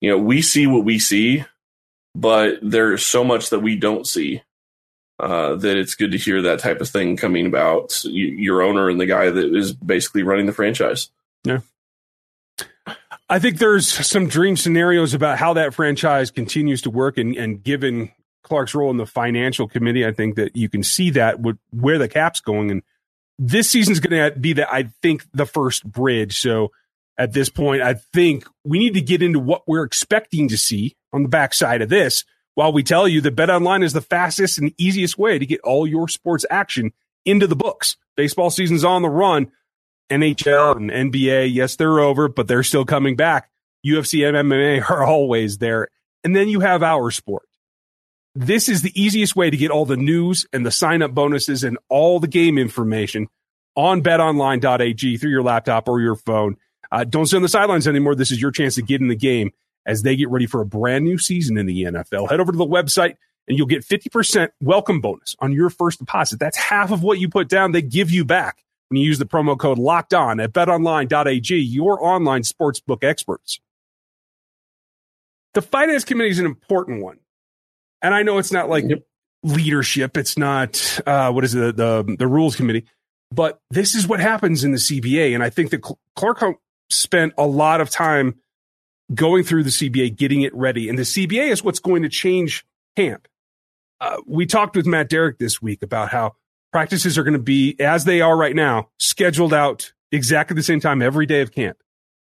you 0.00 0.10
know, 0.10 0.18
we 0.18 0.42
see 0.42 0.66
what 0.66 0.84
we 0.84 0.98
see, 0.98 1.44
but 2.14 2.58
there's 2.62 3.04
so 3.04 3.24
much 3.24 3.50
that 3.50 3.60
we 3.60 3.76
don't 3.76 4.06
see. 4.06 4.42
Uh, 5.18 5.54
that 5.56 5.76
it's 5.76 5.94
good 5.94 6.12
to 6.12 6.18
hear 6.18 6.40
that 6.40 6.60
type 6.60 6.80
of 6.80 6.88
thing 6.88 7.14
coming 7.14 7.44
about 7.44 8.02
your 8.04 8.62
owner 8.62 8.88
and 8.88 8.98
the 8.98 9.04
guy 9.04 9.28
that 9.28 9.54
is 9.54 9.74
basically 9.74 10.22
running 10.22 10.46
the 10.46 10.52
franchise. 10.52 11.10
Yeah, 11.44 11.60
I 13.28 13.38
think 13.38 13.58
there's 13.58 13.86
some 13.86 14.28
dream 14.28 14.56
scenarios 14.56 15.12
about 15.12 15.38
how 15.38 15.52
that 15.54 15.74
franchise 15.74 16.30
continues 16.30 16.82
to 16.82 16.90
work, 16.90 17.18
and, 17.18 17.36
and 17.36 17.62
given 17.62 18.12
Clark's 18.42 18.74
role 18.74 18.90
in 18.90 18.96
the 18.96 19.06
financial 19.06 19.68
committee, 19.68 20.06
I 20.06 20.12
think 20.12 20.36
that 20.36 20.56
you 20.56 20.68
can 20.68 20.82
see 20.82 21.10
that 21.10 21.40
with 21.40 21.58
where 21.70 21.98
the 21.98 22.08
cap's 22.08 22.40
going. 22.40 22.70
And 22.70 22.82
this 23.38 23.70
season's 23.70 24.00
going 24.00 24.32
to 24.32 24.38
be 24.38 24.54
that 24.54 24.72
I 24.72 24.84
think 25.02 25.24
the 25.32 25.46
first 25.46 25.84
bridge. 25.84 26.40
So 26.40 26.72
at 27.20 27.34
this 27.34 27.50
point, 27.50 27.82
I 27.82 27.94
think 27.94 28.46
we 28.64 28.78
need 28.78 28.94
to 28.94 29.02
get 29.02 29.22
into 29.22 29.38
what 29.38 29.68
we're 29.68 29.84
expecting 29.84 30.48
to 30.48 30.56
see 30.56 30.96
on 31.12 31.22
the 31.22 31.28
backside 31.28 31.82
of 31.82 31.90
this. 31.90 32.24
While 32.54 32.72
we 32.72 32.82
tell 32.82 33.06
you 33.06 33.20
that 33.20 33.36
Bet 33.36 33.50
Online 33.50 33.82
is 33.82 33.92
the 33.92 34.00
fastest 34.00 34.58
and 34.58 34.72
easiest 34.78 35.18
way 35.18 35.38
to 35.38 35.44
get 35.44 35.60
all 35.60 35.86
your 35.86 36.08
sports 36.08 36.46
action 36.48 36.92
into 37.26 37.46
the 37.46 37.54
books. 37.54 37.98
Baseball 38.16 38.48
season's 38.48 38.84
on 38.84 39.02
the 39.02 39.10
run. 39.10 39.52
NHL 40.10 40.76
and 40.76 40.90
NBA, 41.12 41.52
yes, 41.52 41.76
they're 41.76 42.00
over, 42.00 42.26
but 42.26 42.48
they're 42.48 42.62
still 42.62 42.86
coming 42.86 43.16
back. 43.16 43.50
UFC 43.86 44.26
and 44.26 44.34
MMA 44.34 44.82
are 44.90 45.04
always 45.04 45.58
there. 45.58 45.88
And 46.24 46.34
then 46.34 46.48
you 46.48 46.60
have 46.60 46.82
our 46.82 47.10
sport. 47.10 47.42
This 48.34 48.70
is 48.70 48.80
the 48.80 48.98
easiest 48.98 49.36
way 49.36 49.50
to 49.50 49.56
get 49.58 49.70
all 49.70 49.84
the 49.84 49.98
news 49.98 50.46
and 50.54 50.64
the 50.64 50.70
sign 50.70 51.02
up 51.02 51.12
bonuses 51.12 51.64
and 51.64 51.76
all 51.90 52.18
the 52.18 52.28
game 52.28 52.56
information 52.56 53.28
on 53.76 54.02
betonline.ag 54.02 55.18
through 55.18 55.30
your 55.30 55.42
laptop 55.42 55.86
or 55.86 56.00
your 56.00 56.16
phone. 56.16 56.56
Uh, 56.92 57.04
don't 57.04 57.26
sit 57.26 57.36
on 57.36 57.42
the 57.42 57.48
sidelines 57.48 57.86
anymore. 57.86 58.14
This 58.14 58.30
is 58.30 58.40
your 58.40 58.50
chance 58.50 58.74
to 58.74 58.82
get 58.82 59.00
in 59.00 59.08
the 59.08 59.16
game 59.16 59.52
as 59.86 60.02
they 60.02 60.16
get 60.16 60.30
ready 60.30 60.46
for 60.46 60.60
a 60.60 60.66
brand 60.66 61.04
new 61.04 61.18
season 61.18 61.56
in 61.56 61.66
the 61.66 61.84
NFL. 61.84 62.30
Head 62.30 62.40
over 62.40 62.52
to 62.52 62.58
the 62.58 62.66
website 62.66 63.16
and 63.48 63.56
you'll 63.56 63.66
get 63.66 63.84
50% 63.84 64.50
welcome 64.60 65.00
bonus 65.00 65.36
on 65.40 65.52
your 65.52 65.70
first 65.70 65.98
deposit. 65.98 66.38
That's 66.38 66.56
half 66.56 66.90
of 66.90 67.02
what 67.02 67.18
you 67.18 67.28
put 67.28 67.48
down. 67.48 67.72
They 67.72 67.82
give 67.82 68.10
you 68.10 68.24
back 68.24 68.64
when 68.88 69.00
you 69.00 69.06
use 69.06 69.18
the 69.18 69.26
promo 69.26 69.58
code 69.58 69.78
locked 69.78 70.14
on 70.14 70.40
at 70.40 70.52
betonline.ag, 70.52 71.56
your 71.56 72.04
online 72.04 72.42
sportsbook 72.42 73.04
experts. 73.04 73.60
The 75.54 75.62
finance 75.62 76.04
committee 76.04 76.30
is 76.30 76.38
an 76.38 76.46
important 76.46 77.02
one. 77.02 77.18
And 78.02 78.14
I 78.14 78.22
know 78.22 78.38
it's 78.38 78.52
not 78.52 78.68
like 78.68 78.84
yep. 78.88 79.02
leadership. 79.42 80.16
It's 80.16 80.38
not, 80.38 81.00
uh, 81.06 81.32
what 81.32 81.44
is 81.44 81.54
it, 81.54 81.76
the, 81.76 82.02
the, 82.02 82.16
the 82.18 82.26
rules 82.26 82.56
committee, 82.56 82.86
but 83.32 83.60
this 83.70 83.94
is 83.94 84.06
what 84.06 84.20
happens 84.20 84.64
in 84.64 84.72
the 84.72 84.78
CBA. 84.78 85.34
And 85.34 85.42
I 85.42 85.50
think 85.50 85.70
that 85.70 85.82
Clark 86.16 86.38
spent 86.90 87.32
a 87.38 87.46
lot 87.46 87.80
of 87.80 87.90
time 87.90 88.36
going 89.12 89.44
through 89.44 89.64
the 89.64 89.70
CBA, 89.70 90.16
getting 90.16 90.42
it 90.42 90.54
ready. 90.54 90.88
And 90.88 90.98
the 90.98 91.02
CBA 91.02 91.50
is 91.50 91.64
what's 91.64 91.80
going 91.80 92.02
to 92.02 92.08
change 92.08 92.64
camp. 92.96 93.26
Uh, 94.00 94.18
we 94.26 94.46
talked 94.46 94.76
with 94.76 94.86
Matt 94.86 95.08
Derrick 95.08 95.38
this 95.38 95.60
week 95.60 95.82
about 95.82 96.10
how 96.10 96.34
practices 96.72 97.18
are 97.18 97.24
going 97.24 97.34
to 97.34 97.38
be 97.38 97.76
as 97.80 98.04
they 98.04 98.20
are 98.20 98.36
right 98.36 98.54
now, 98.54 98.88
scheduled 98.98 99.52
out 99.52 99.92
exactly 100.12 100.54
the 100.54 100.62
same 100.62 100.80
time 100.80 101.02
every 101.02 101.26
day 101.26 101.40
of 101.40 101.52
camp, 101.52 101.78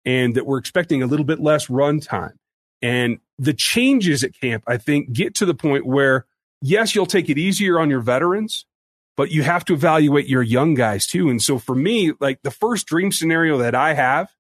and 0.05 0.35
that 0.35 0.47
we're 0.47 0.59
expecting 0.59 1.03
a 1.03 1.07
little 1.07 1.27
bit 1.27 1.41
less 1.41 1.69
run 1.69 2.01
time. 2.01 2.39
And 2.81 3.19
the 3.39 3.53
changes 3.53 4.23
at 4.23 4.39
camp, 4.39 4.65
I 4.67 4.77
think, 4.77 5.13
get 5.13 5.35
to 5.37 5.47
the 5.47 5.55
point 5.55 5.85
where 5.85 6.27
yes, 6.61 6.95
you'll 6.95 7.07
take 7.07 7.29
it 7.29 7.39
easier 7.39 7.79
on 7.79 7.91
your 7.91 8.01
veterans, 8.01 8.67
but 9.17 9.31
you 9.31 9.43
have 9.43 9.65
to 9.67 9.75
evaluate 9.75 10.27
your 10.27 10.43
young 10.43 10.75
guys 10.75 11.07
too. 11.07 11.29
And 11.29 11.43
so 11.43 11.59
for 11.59 11.75
me, 11.75 12.13
like 12.21 12.43
the 12.43 12.51
first 12.51 12.87
dream 12.87 13.13
scenario 13.13 13.59
that 13.59 13.75
I 13.75 13.95
have 13.95 14.33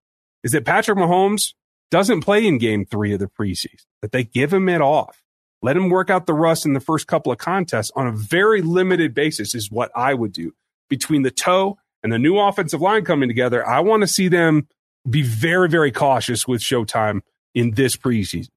is 0.48 0.52
that 0.52 0.64
Patrick 0.64 0.98
Mahomes 0.98 1.54
doesn't 1.90 2.22
play 2.22 2.46
in 2.46 2.58
game 2.58 2.84
three 2.84 3.12
of 3.12 3.20
the 3.20 3.28
preseason, 3.28 3.84
that 4.02 4.12
they 4.12 4.24
give 4.24 4.52
him 4.52 4.68
it 4.68 4.80
off 4.80 5.22
let 5.62 5.76
him 5.76 5.88
work 5.90 6.08
out 6.10 6.26
the 6.26 6.34
rust 6.34 6.64
in 6.66 6.72
the 6.72 6.80
first 6.80 7.06
couple 7.06 7.32
of 7.32 7.38
contests 7.38 7.90
on 7.96 8.06
a 8.06 8.12
very 8.12 8.62
limited 8.62 9.14
basis, 9.14 9.54
is 9.54 9.70
what 9.70 9.90
I 9.94 10.14
would 10.14 10.32
do. 10.32 10.52
Between 10.88 11.22
the 11.22 11.30
toe 11.30 11.78
and 12.02 12.12
the 12.12 12.18
new 12.18 12.38
offensive 12.38 12.80
line 12.80 13.04
coming 13.04 13.28
together, 13.28 13.66
I 13.66 13.80
want 13.80 14.02
to 14.02 14.06
see 14.06 14.28
them 14.28 14.68
be 15.08 15.22
very, 15.22 15.68
very 15.68 15.90
cautious 15.90 16.46
with 16.46 16.60
Showtime 16.60 17.22
in 17.54 17.72
this 17.72 17.96
preseason. 17.96 18.50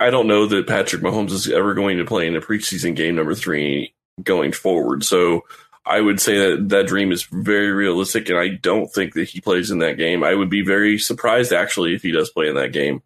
I 0.00 0.10
don't 0.10 0.26
know 0.26 0.46
that 0.46 0.66
Patrick 0.66 1.02
Mahomes 1.02 1.30
is 1.30 1.48
ever 1.48 1.74
going 1.74 1.98
to 1.98 2.04
play 2.04 2.26
in 2.26 2.34
a 2.34 2.40
preseason 2.40 2.96
game 2.96 3.16
number 3.16 3.34
three 3.34 3.94
going 4.22 4.52
forward. 4.52 5.04
So 5.04 5.42
I 5.84 6.00
would 6.00 6.20
say 6.20 6.38
that 6.38 6.68
that 6.68 6.86
dream 6.86 7.10
is 7.10 7.24
very 7.24 7.70
realistic, 7.72 8.28
and 8.28 8.38
I 8.38 8.48
don't 8.48 8.92
think 8.92 9.14
that 9.14 9.28
he 9.28 9.40
plays 9.40 9.70
in 9.70 9.78
that 9.78 9.96
game. 9.96 10.22
I 10.22 10.34
would 10.34 10.50
be 10.50 10.62
very 10.62 10.98
surprised 10.98 11.52
actually 11.52 11.94
if 11.94 12.02
he 12.02 12.12
does 12.12 12.30
play 12.30 12.48
in 12.48 12.54
that 12.56 12.72
game. 12.72 13.02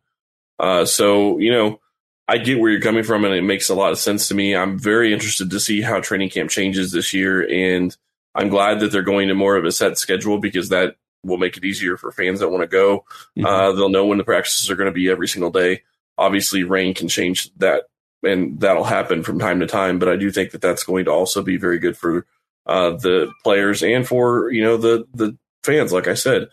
Uh, 0.58 0.84
so 0.84 1.38
you 1.38 1.52
know, 1.52 1.80
I 2.26 2.38
get 2.38 2.58
where 2.58 2.70
you're 2.70 2.80
coming 2.80 3.04
from, 3.04 3.24
and 3.24 3.34
it 3.34 3.42
makes 3.42 3.68
a 3.68 3.74
lot 3.74 3.92
of 3.92 3.98
sense 3.98 4.28
to 4.28 4.34
me. 4.34 4.56
I'm 4.56 4.78
very 4.78 5.12
interested 5.12 5.50
to 5.50 5.60
see 5.60 5.82
how 5.82 6.00
training 6.00 6.30
camp 6.30 6.50
changes 6.50 6.90
this 6.90 7.12
year, 7.14 7.46
and 7.48 7.96
I'm 8.34 8.48
glad 8.48 8.80
that 8.80 8.90
they're 8.90 9.02
going 9.02 9.28
to 9.28 9.34
more 9.34 9.56
of 9.56 9.64
a 9.64 9.72
set 9.72 9.96
schedule 9.98 10.38
because 10.38 10.70
that 10.70 10.96
will 11.22 11.38
make 11.38 11.56
it 11.56 11.64
easier 11.64 11.96
for 11.96 12.12
fans 12.12 12.40
that 12.40 12.50
want 12.50 12.62
to 12.62 12.66
go. 12.66 13.04
Mhm. 13.38 13.46
Uh, 13.46 13.72
they'll 13.72 13.88
know 13.88 14.06
when 14.06 14.18
the 14.18 14.24
practices 14.24 14.68
are 14.70 14.76
going 14.76 14.90
to 14.90 14.92
be 14.92 15.08
every 15.08 15.28
single 15.28 15.50
day. 15.50 15.82
Obviously, 16.18 16.64
rain 16.64 16.92
can 16.92 17.08
change 17.08 17.50
that, 17.56 17.84
and 18.22 18.60
that'll 18.60 18.84
happen 18.84 19.22
from 19.22 19.38
time 19.38 19.60
to 19.60 19.66
time. 19.66 19.98
But 19.98 20.08
I 20.08 20.16
do 20.16 20.30
think 20.30 20.50
that 20.50 20.60
that's 20.60 20.84
going 20.84 21.04
to 21.06 21.12
also 21.12 21.42
be 21.42 21.56
very 21.56 21.78
good 21.78 21.96
for 21.96 22.26
uh, 22.66 22.90
the 22.90 23.32
players 23.42 23.82
and 23.82 24.06
for 24.06 24.50
you 24.50 24.62
know 24.62 24.76
the 24.76 25.06
the 25.14 25.36
fans. 25.62 25.92
Like 25.92 26.08
I 26.08 26.14
said, 26.14 26.48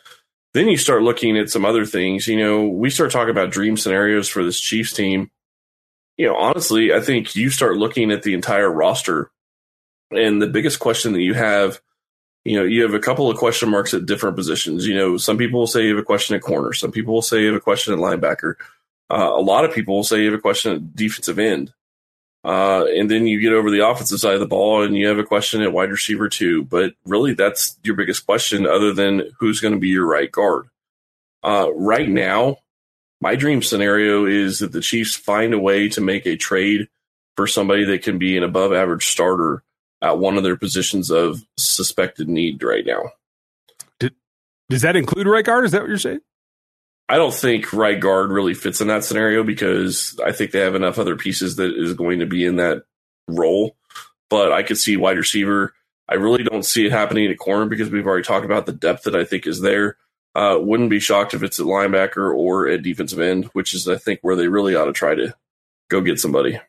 then 0.54 0.68
you 0.68 0.78
start 0.78 1.04
looking 1.04 1.38
at 1.38 1.50
some 1.50 1.66
other 1.66 1.86
things. 1.86 2.28
You 2.28 2.38
know, 2.38 2.68
we 2.68 2.90
start 2.90 3.12
talking 3.12 3.32
about 3.32 3.52
dream 3.52 3.78
scenarios 3.78 4.28
for 4.28 4.44
this 4.44 4.60
Chiefs 4.60 4.94
team. 4.94 5.32
You 6.18 6.28
know, 6.28 6.36
honestly, 6.36 6.94
I 6.94 7.00
think 7.00 7.36
you 7.36 7.50
start 7.50 7.78
looking 7.78 8.12
at 8.12 8.24
the 8.24 8.34
entire 8.34 8.70
roster, 8.70 9.32
and 10.12 10.42
the 10.42 10.48
biggest 10.48 10.80
question 10.80 11.14
that 11.14 11.22
you 11.22 11.34
have 11.34 11.82
you 12.44 12.58
know, 12.58 12.64
you 12.64 12.82
have 12.82 12.94
a 12.94 13.00
couple 13.00 13.30
of 13.30 13.38
question 13.38 13.70
marks 13.70 13.94
at 13.94 14.06
different 14.06 14.36
positions. 14.36 14.88
You 14.88 14.96
know, 14.96 15.18
some 15.18 15.38
people 15.38 15.60
will 15.60 15.68
say 15.68 15.84
you 15.84 15.96
have 15.96 16.02
a 16.02 16.06
question 16.06 16.36
at 16.36 16.42
corner. 16.42 16.74
Some 16.74 16.92
people 16.92 17.14
will 17.14 17.22
say 17.22 17.42
you 17.42 17.48
have 17.48 17.56
a 17.56 17.60
question 17.60 17.94
at 17.94 18.00
linebacker. 18.00 18.56
Uh, 19.10 19.32
a 19.34 19.42
lot 19.42 19.66
of 19.66 19.74
people 19.74 19.96
will 19.96 20.04
say 20.04 20.20
you 20.20 20.32
have 20.32 20.40
a 20.40 20.42
question 20.42 20.74
at 20.74 20.96
defensive 20.96 21.38
end. 21.38 21.74
Uh, 22.44 22.86
and 22.96 23.10
then 23.10 23.28
you 23.28 23.40
get 23.40 23.54
over 23.54 23.70
the 23.70 23.88
offensive 23.88 24.20
side 24.20 24.34
of 24.34 24.40
the 24.40 24.48
ball 24.48 24.82
and 24.82 24.96
you 24.96 25.08
have 25.08 25.20
a 25.20 25.24
question 25.24 25.62
at 25.62 25.74
wide 25.74 25.92
receiver 25.92 26.28
too. 26.28 26.64
But 26.64 26.94
really, 27.06 27.34
that's 27.34 27.78
your 27.84 27.96
biggest 27.96 28.26
question, 28.26 28.66
other 28.66 28.94
than 28.94 29.32
who's 29.40 29.60
going 29.60 29.74
to 29.74 29.80
be 29.80 29.90
your 29.90 30.08
right 30.08 30.32
guard. 30.32 30.68
Uh, 31.44 31.68
right 31.76 32.10
now, 32.10 32.58
my 33.20 33.36
dream 33.36 33.62
scenario 33.62 34.26
is 34.26 34.60
that 34.60 34.72
the 34.72 34.82
Chiefs 34.82 35.16
find 35.16 35.54
a 35.54 35.60
way 35.60 35.88
to 35.90 36.02
make 36.02 36.26
a 36.26 36.36
trade 36.36 36.88
for 37.38 37.46
somebody 37.46 37.86
that 37.86 38.04
can 38.04 38.18
be 38.18 38.38
an 38.38 38.44
above 38.44 38.74
average 38.74 39.08
starter 39.08 39.64
at 40.02 40.18
one 40.18 40.38
of 40.38 40.44
their 40.44 40.58
positions 40.58 41.12
of 41.12 41.46
suspected 41.58 42.28
need 42.28 42.64
right 42.64 42.86
now. 42.86 43.12
Does 44.70 44.82
that 44.82 44.96
include 44.96 45.28
right 45.28 45.46
guard? 45.46 45.66
Is 45.66 45.74
that 45.74 45.82
what 45.82 45.90
you're 45.90 45.98
saying? 45.98 46.22
I 47.12 47.18
don't 47.18 47.34
think 47.34 47.74
right 47.74 48.00
guard 48.00 48.32
really 48.32 48.54
fits 48.54 48.80
in 48.80 48.88
that 48.88 49.04
scenario 49.04 49.44
because 49.44 50.18
I 50.26 50.32
think 50.32 50.52
they 50.52 50.62
have 50.62 50.76
enough 50.76 50.98
other 50.98 51.18
pieces 51.18 51.58
that 51.58 51.76
is 51.78 51.94
going 51.94 52.20
to 52.20 52.26
be 52.26 52.46
in 52.46 52.56
that 52.56 52.84
role. 53.28 53.76
But 54.30 54.54
I 54.54 54.64
could 54.64 54.78
see 54.78 54.96
wide 54.96 55.18
receiver. 55.18 55.74
I 56.08 56.14
really 56.14 56.42
don't 56.42 56.64
see 56.64 56.86
it 56.86 56.94
happening 56.94 57.30
at 57.30 57.38
corner 57.38 57.66
because 57.66 57.90
we've 57.90 58.08
already 58.08 58.24
talked 58.24 58.46
about 58.46 58.66
the 58.66 58.72
depth 58.72 59.04
that 59.04 59.16
I 59.16 59.26
think 59.26 59.46
is 59.46 59.60
there. 59.60 59.98
Uh, 60.36 60.56
wouldn't 60.58 60.90
be 60.90 61.02
shocked 61.02 61.34
if 61.34 61.44
it's 61.44 61.60
at 61.60 61.66
linebacker 61.66 62.34
or 62.34 62.70
at 62.70 62.82
defensive 62.82 63.20
end, 63.20 63.44
which 63.48 63.74
is 63.74 63.90
I 63.90 63.98
think 63.98 64.20
where 64.22 64.38
they 64.38 64.48
really 64.48 64.76
ought 64.76 64.86
to 64.86 64.94
try 64.94 65.14
to 65.14 65.36
go 65.90 66.00
get 66.00 66.18
somebody. 66.18 66.62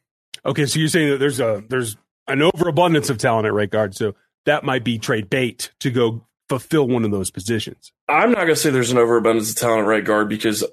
Okay, 0.45 0.67
so 0.67 0.81
you're 0.81 0.89
saying 0.89 1.11
that 1.11 1.19
there's 1.19 1.39
a 1.39 1.63
there's 1.69 1.97
an 2.27 2.43
overabundance 2.43 3.11
of 3.11 3.19
talent 3.19 3.47
at 3.47 3.53
right 3.53 3.71
guard, 3.71 3.95
so 3.95 4.17
that 4.47 4.65
might 4.65 4.83
be 4.83 4.99
trade 4.99 5.31
bait 5.31 5.71
to 5.79 5.93
go 5.93 6.27
fulfill 6.49 6.87
one 6.87 7.05
of 7.05 7.11
those 7.11 7.31
positions. 7.31 7.93
I'm 8.09 8.31
not 8.31 8.39
going 8.39 8.49
to 8.49 8.57
say 8.57 8.71
there's 8.71 8.91
an 8.91 8.99
overabundance 8.99 9.51
of 9.51 9.57
talent 9.57 9.83
at 9.83 9.89
right 9.89 10.05
guard 10.05 10.29
because 10.29 10.65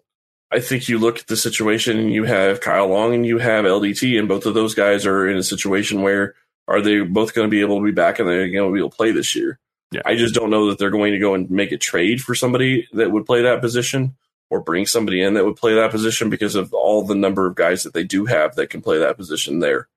I 0.51 0.59
think 0.59 0.89
you 0.89 0.97
look 0.97 1.19
at 1.19 1.27
the 1.27 1.37
situation 1.37 1.99
and 1.99 2.11
you 2.11 2.23
have 2.23 2.61
Kyle 2.61 2.87
Long 2.87 3.13
and 3.13 3.25
you 3.25 3.37
have 3.37 3.65
LDT, 3.65 4.17
and 4.17 4.27
both 4.27 4.45
of 4.45 4.53
those 4.53 4.73
guys 4.73 5.05
are 5.05 5.27
in 5.27 5.37
a 5.37 5.43
situation 5.43 6.01
where 6.01 6.35
are 6.67 6.81
they 6.81 7.01
both 7.01 7.33
going 7.33 7.47
to 7.47 7.51
be 7.51 7.61
able 7.61 7.79
to 7.79 7.85
be 7.85 7.91
back 7.91 8.19
and 8.19 8.27
they're 8.27 8.49
going 8.49 8.69
to 8.69 8.73
be 8.73 8.79
able 8.79 8.89
to 8.89 8.95
play 8.95 9.11
this 9.11 9.35
year? 9.35 9.59
Yeah. 9.91 10.01
I 10.05 10.15
just 10.15 10.35
don't 10.35 10.51
know 10.51 10.69
that 10.69 10.77
they're 10.77 10.91
going 10.91 11.13
to 11.13 11.19
go 11.19 11.33
and 11.33 11.49
make 11.49 11.71
a 11.71 11.77
trade 11.77 12.21
for 12.21 12.35
somebody 12.35 12.87
that 12.93 13.11
would 13.11 13.25
play 13.25 13.43
that 13.43 13.61
position 13.61 14.15
or 14.49 14.61
bring 14.61 14.85
somebody 14.85 15.21
in 15.21 15.35
that 15.35 15.45
would 15.45 15.55
play 15.55 15.75
that 15.75 15.91
position 15.91 16.29
because 16.29 16.55
of 16.55 16.73
all 16.73 17.03
the 17.03 17.15
number 17.15 17.47
of 17.47 17.55
guys 17.55 17.83
that 17.83 17.93
they 17.93 18.03
do 18.03 18.25
have 18.25 18.55
that 18.55 18.69
can 18.69 18.81
play 18.81 18.99
that 18.99 19.17
position 19.17 19.59
there. 19.59 19.87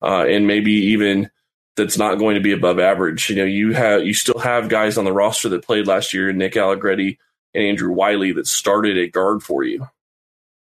Uh, 0.00 0.24
and 0.26 0.46
maybe 0.46 0.72
even 0.72 1.30
that's 1.76 1.96
not 1.96 2.18
going 2.18 2.34
to 2.34 2.40
be 2.40 2.52
above 2.52 2.78
average. 2.78 3.30
You 3.30 3.36
know, 3.36 3.44
you 3.44 3.72
have 3.72 4.04
you 4.04 4.14
still 4.14 4.38
have 4.38 4.68
guys 4.68 4.98
on 4.98 5.04
the 5.04 5.12
roster 5.12 5.48
that 5.50 5.64
played 5.64 5.86
last 5.86 6.12
year, 6.12 6.32
Nick 6.32 6.56
Allegretti 6.56 7.18
and 7.54 7.64
Andrew 7.64 7.92
Wylie, 7.92 8.32
that 8.32 8.46
started 8.46 8.98
at 8.98 9.12
guard 9.12 9.42
for 9.42 9.62
you. 9.62 9.88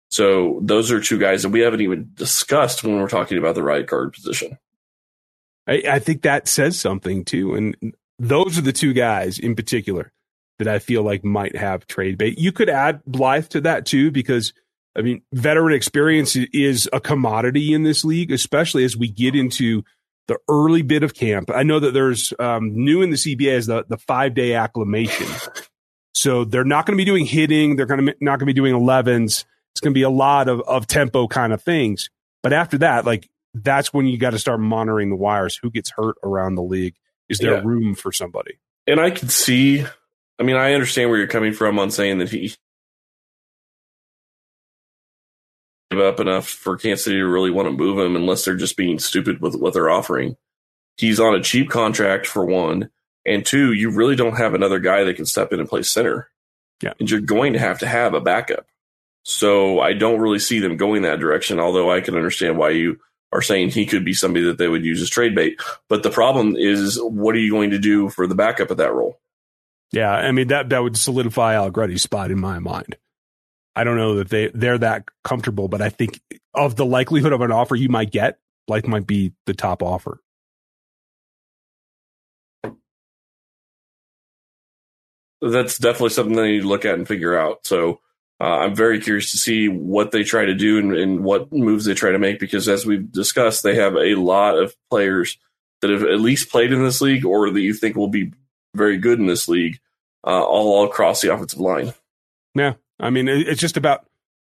So 0.10 0.60
those 0.62 0.92
are 0.92 1.02
two 1.02 1.20
guys 1.20 1.44
that 1.44 1.50
we 1.50 1.60
haven't 1.62 1.82
even 1.82 2.12
discussed 2.14 2.84
when 2.84 3.00
we're 3.00 3.10
talking 3.10 3.38
about 3.38 3.56
the 3.56 3.64
right 3.64 3.86
guard 3.86 4.14
position. 4.14 4.58
I, 5.68 5.84
I 5.90 6.00
think 6.00 6.22
that 6.22 6.48
says 6.48 6.80
something 6.80 7.26
too, 7.26 7.54
and 7.56 7.96
those 8.18 8.58
are 8.58 8.62
the 8.62 8.74
two 8.74 8.94
guys 8.94 9.38
in 9.38 9.56
particular 9.56 10.14
that 10.60 10.68
I 10.68 10.80
feel 10.80 11.04
like 11.04 11.24
might 11.24 11.56
have 11.56 11.86
trade 11.88 12.18
bait. 12.18 12.40
You 12.40 12.52
could 12.52 12.70
add 12.70 13.04
Blythe 13.06 13.50
to 13.50 13.62
that 13.62 13.86
too, 13.86 14.12
because 14.12 14.54
I 14.98 15.02
mean, 15.02 15.22
veteran 15.32 15.76
experience 15.76 16.36
is 16.36 16.90
a 16.92 17.00
commodity 17.00 17.74
in 17.74 17.84
this 17.84 18.04
league, 18.04 18.32
especially 18.32 18.84
as 18.84 18.98
we 18.98 19.10
get 19.10 19.36
into 19.36 19.84
the 20.28 20.38
early 20.50 20.82
bit 20.82 21.04
of 21.04 21.14
camp. 21.14 21.50
I 21.54 21.64
know 21.64 21.80
that 21.80 21.94
there's 21.94 22.34
um, 22.40 22.74
new 22.76 23.02
in 23.02 23.10
the 23.12 23.16
CBA 23.16 23.54
is 23.54 23.66
the, 23.68 23.86
the 23.88 23.98
five 23.98 24.34
day 24.34 24.54
acclimation. 24.54 25.28
So 26.14 26.44
they're 26.46 26.64
not 26.66 26.86
going 26.86 26.96
to 26.96 27.02
be 27.02 27.06
doing 27.06 27.26
hitting. 27.26 27.76
They're 27.76 27.86
going 27.86 28.06
to 28.08 28.16
not 28.20 28.40
going 28.40 28.48
to 28.48 28.54
be 28.54 28.54
doing 28.54 28.74
11s. 28.74 29.46
It's 29.74 29.82
going 29.82 29.94
to 29.94 29.98
be 29.98 30.02
a 30.04 30.10
lot 30.10 30.48
of, 30.50 30.62
of 30.62 30.88
tempo 30.88 31.28
kind 31.28 31.54
of 31.54 31.62
things. 31.62 32.10
But 32.44 32.54
after 32.54 32.80
that, 32.80 33.06
like 33.06 33.30
that's 33.54 33.94
when 33.94 34.06
you 34.08 34.18
got 34.18 34.32
to 34.32 34.40
start 34.40 34.60
monitoring 34.60 35.10
the 35.10 35.16
wires. 35.16 35.58
Who 35.62 35.70
gets 35.70 35.92
hurt 35.96 36.16
around 36.24 36.56
the 36.56 36.64
league? 36.64 36.96
Is 37.30 37.40
there 37.40 37.54
Yeah. 37.56 37.62
room 37.64 37.94
for 37.96 38.12
somebody? 38.12 38.60
And 38.88 39.00
I 39.00 39.12
can 39.12 39.30
see, 39.30 39.86
I 40.40 40.44
mean, 40.44 40.56
I 40.56 40.74
understand 40.74 41.10
where 41.10 41.20
you're 41.20 41.28
coming 41.28 41.54
from 41.54 41.78
on 41.78 41.92
saying 41.92 42.18
that 42.20 42.30
he 42.30 42.56
give 45.98 46.06
up 46.06 46.20
enough 46.20 46.48
for 46.48 46.78
Kansas 46.78 47.06
City 47.06 47.18
to 47.18 47.28
really 47.28 47.52
want 47.52 47.68
to 47.68 47.72
move 47.72 48.00
him 48.00 48.16
unless 48.16 48.46
they're 48.46 48.56
just 48.56 48.78
being 48.78 49.00
stupid 49.00 49.42
with 49.42 49.56
what 49.56 49.74
they're 49.74 49.90
offering. 49.90 50.36
He's 50.98 51.20
on 51.20 51.36
a 51.36 51.44
cheap 51.44 51.70
contract 51.70 52.26
for 52.26 52.46
one, 52.46 52.90
and 53.26 53.46
two, 53.46 53.74
you 53.74 53.92
really 53.92 54.16
don't 54.16 54.38
have 54.38 54.54
another 54.54 54.80
guy 54.80 55.04
that 55.04 55.16
can 55.16 55.26
step 55.26 55.54
in 55.54 55.60
and 55.60 55.70
play 55.70 55.84
center. 55.84 56.30
Yeah. 56.82 56.94
And 57.00 57.10
you're 57.10 57.22
going 57.22 57.54
to 57.54 57.60
have 57.60 57.80
to 57.80 57.88
have 57.88 58.14
a 58.14 58.22
backup. 58.22 58.68
So 59.24 59.80
I 59.80 59.94
don't 59.94 60.20
really 60.20 60.40
see 60.40 60.60
them 60.60 60.78
going 60.78 61.02
that 61.02 61.20
direction, 61.20 61.60
although 61.60 61.92
I 61.92 62.02
can 62.02 62.16
understand 62.16 62.58
why 62.58 62.70
you 62.70 63.00
are 63.32 63.42
saying 63.42 63.72
he 63.72 63.86
could 63.86 64.06
be 64.06 64.14
somebody 64.14 64.46
that 64.46 64.58
they 64.58 64.68
would 64.68 64.86
use 64.86 65.02
as 65.02 65.10
trade 65.10 65.36
bait. 65.36 65.60
But 65.90 66.04
the 66.04 66.10
problem 66.10 66.56
is, 66.56 66.98
what 67.02 67.36
are 67.36 67.40
you 67.40 67.52
going 67.52 67.72
to 67.72 67.80
do 67.80 68.10
for 68.10 68.26
the 68.26 68.36
backup 68.36 68.72
of 68.72 68.78
that 68.78 68.94
role? 68.94 69.20
Yeah, 69.92 70.12
I 70.12 70.32
mean 70.32 70.48
that 70.50 70.70
that 70.70 70.84
would 70.84 70.98
solidify 70.98 71.56
Al 71.56 71.64
Allegretti's 71.64 72.04
spot 72.04 72.32
in 72.32 72.40
my 72.40 72.60
mind. 72.60 72.98
I 73.78 73.84
don't 73.84 73.98
know 73.98 74.16
that 74.16 74.30
they 74.30 74.50
they're 74.54 74.80
that 74.80 75.04
comfortable, 75.24 75.68
but 75.68 75.82
I 75.82 75.90
think 75.90 76.20
of 76.54 76.76
the 76.76 76.86
likelihood 76.86 77.32
of 77.32 77.42
an 77.42 77.52
offer 77.52 77.76
you 77.76 77.90
might 77.90 78.12
get, 78.12 78.40
like 78.68 78.88
might 78.88 79.06
be 79.06 79.34
the 79.46 79.54
top 79.54 79.84
offer. 79.84 80.20
that's 85.42 85.78
definitely 85.78 86.10
something 86.10 86.36
they 86.36 86.54
need 86.54 86.62
to 86.62 86.68
look 86.68 86.86
at 86.86 86.96
and 86.96 87.08
figure 87.08 87.38
out. 87.38 87.66
So 87.66 88.00
uh, 88.40 88.58
I'm 88.58 88.76
very 88.76 89.00
curious 89.00 89.32
to 89.32 89.38
see 89.38 89.68
what 89.68 90.12
they 90.12 90.24
try 90.24 90.46
to 90.46 90.56
do 90.56 90.80
and, 90.80 90.96
and 90.96 91.24
what 91.24 91.52
moves 91.52 91.86
they 91.86 91.94
try 91.94 92.12
to 92.12 92.20
make 92.20 92.40
because, 92.40 92.68
as 92.68 92.86
we've 92.86 93.12
discussed, 93.12 93.64
they 93.64 93.76
have 93.76 93.96
a 93.96 94.16
lot 94.16 94.58
of 94.58 94.76
players 94.90 95.38
that 95.82 95.92
have 95.92 96.04
at 96.04 96.20
least 96.20 96.50
played 96.50 96.72
in 96.72 96.84
this 96.84 97.02
league 97.02 97.26
or 97.26 97.50
that 97.52 97.62
you 97.62 97.74
think 97.74 97.96
will 97.96 98.08
be 98.08 98.32
very 98.76 98.98
good 98.98 99.20
in 99.20 99.28
this 99.28 99.48
league, 99.48 99.80
uh, 100.26 100.44
all 100.44 100.86
across 100.86 101.22
the 101.22 101.34
offensive 101.34 101.60
line. 101.60 101.94
Yeah, 102.56 102.74
I 103.00 103.10
mean 103.10 103.28
it's 103.28 103.62
just 103.62 103.78
about 103.78 104.06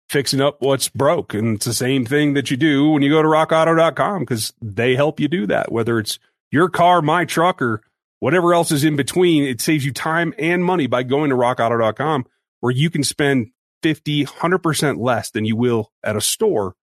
fixing 0.08 0.40
up 0.40 0.60
what's 0.60 0.88
broke, 0.88 1.34
and 1.34 1.56
it's 1.56 1.66
the 1.66 1.74
same 1.74 2.04
thing 2.04 2.34
that 2.34 2.50
you 2.50 2.56
do 2.56 2.90
when 2.90 3.02
you 3.02 3.10
go 3.10 3.22
to 3.22 3.28
RockAuto.com 3.28 4.22
because 4.22 4.52
they 4.60 4.96
help 4.96 5.20
you 5.20 5.28
do 5.28 5.46
that. 5.46 5.70
Whether 5.70 5.98
it's 5.98 6.18
your 6.50 6.68
car, 6.68 7.00
my 7.00 7.24
truck, 7.24 7.62
or 7.62 7.80
whatever 8.18 8.52
else 8.52 8.72
is 8.72 8.82
in 8.82 8.96
between, 8.96 9.44
it 9.44 9.60
saves 9.60 9.84
you 9.84 9.92
time 9.92 10.34
and 10.38 10.64
money 10.64 10.88
by 10.88 11.04
going 11.04 11.30
to 11.30 11.36
RockAuto.com, 11.36 12.26
where 12.58 12.72
you 12.72 12.90
can 12.90 13.04
spend 13.04 13.52
50, 13.82 14.26
100% 14.26 15.00
less 15.00 15.30
than 15.30 15.44
you 15.44 15.56
will 15.56 15.92
at 16.02 16.16
a 16.16 16.20
store 16.20 16.74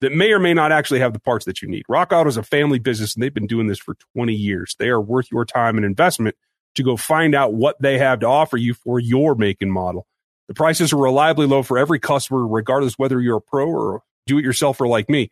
that 0.00 0.12
may 0.12 0.32
or 0.32 0.38
may 0.38 0.54
not 0.54 0.72
actually 0.72 1.00
have 1.00 1.12
the 1.12 1.18
parts 1.18 1.44
that 1.46 1.62
you 1.62 1.68
need. 1.68 1.84
Rock 1.88 2.12
Auto 2.12 2.28
is 2.28 2.36
a 2.36 2.42
family 2.42 2.78
business 2.78 3.14
and 3.14 3.22
they've 3.22 3.32
been 3.32 3.46
doing 3.46 3.66
this 3.66 3.78
for 3.78 3.96
20 4.14 4.32
years. 4.32 4.76
They 4.78 4.88
are 4.88 5.00
worth 5.00 5.30
your 5.30 5.44
time 5.44 5.76
and 5.76 5.86
investment 5.86 6.36
to 6.74 6.82
go 6.82 6.96
find 6.96 7.34
out 7.34 7.54
what 7.54 7.80
they 7.80 7.98
have 7.98 8.20
to 8.20 8.26
offer 8.26 8.56
you 8.56 8.74
for 8.74 9.00
your 9.00 9.34
make 9.34 9.62
and 9.62 9.72
model. 9.72 10.06
The 10.48 10.54
prices 10.54 10.92
are 10.92 10.98
reliably 10.98 11.46
low 11.46 11.62
for 11.62 11.78
every 11.78 11.98
customer, 11.98 12.46
regardless 12.46 12.98
whether 12.98 13.20
you're 13.20 13.38
a 13.38 13.40
pro 13.40 13.66
or 13.68 14.02
do 14.26 14.38
it 14.38 14.44
yourselfer 14.44 14.88
like 14.88 15.08
me. 15.08 15.30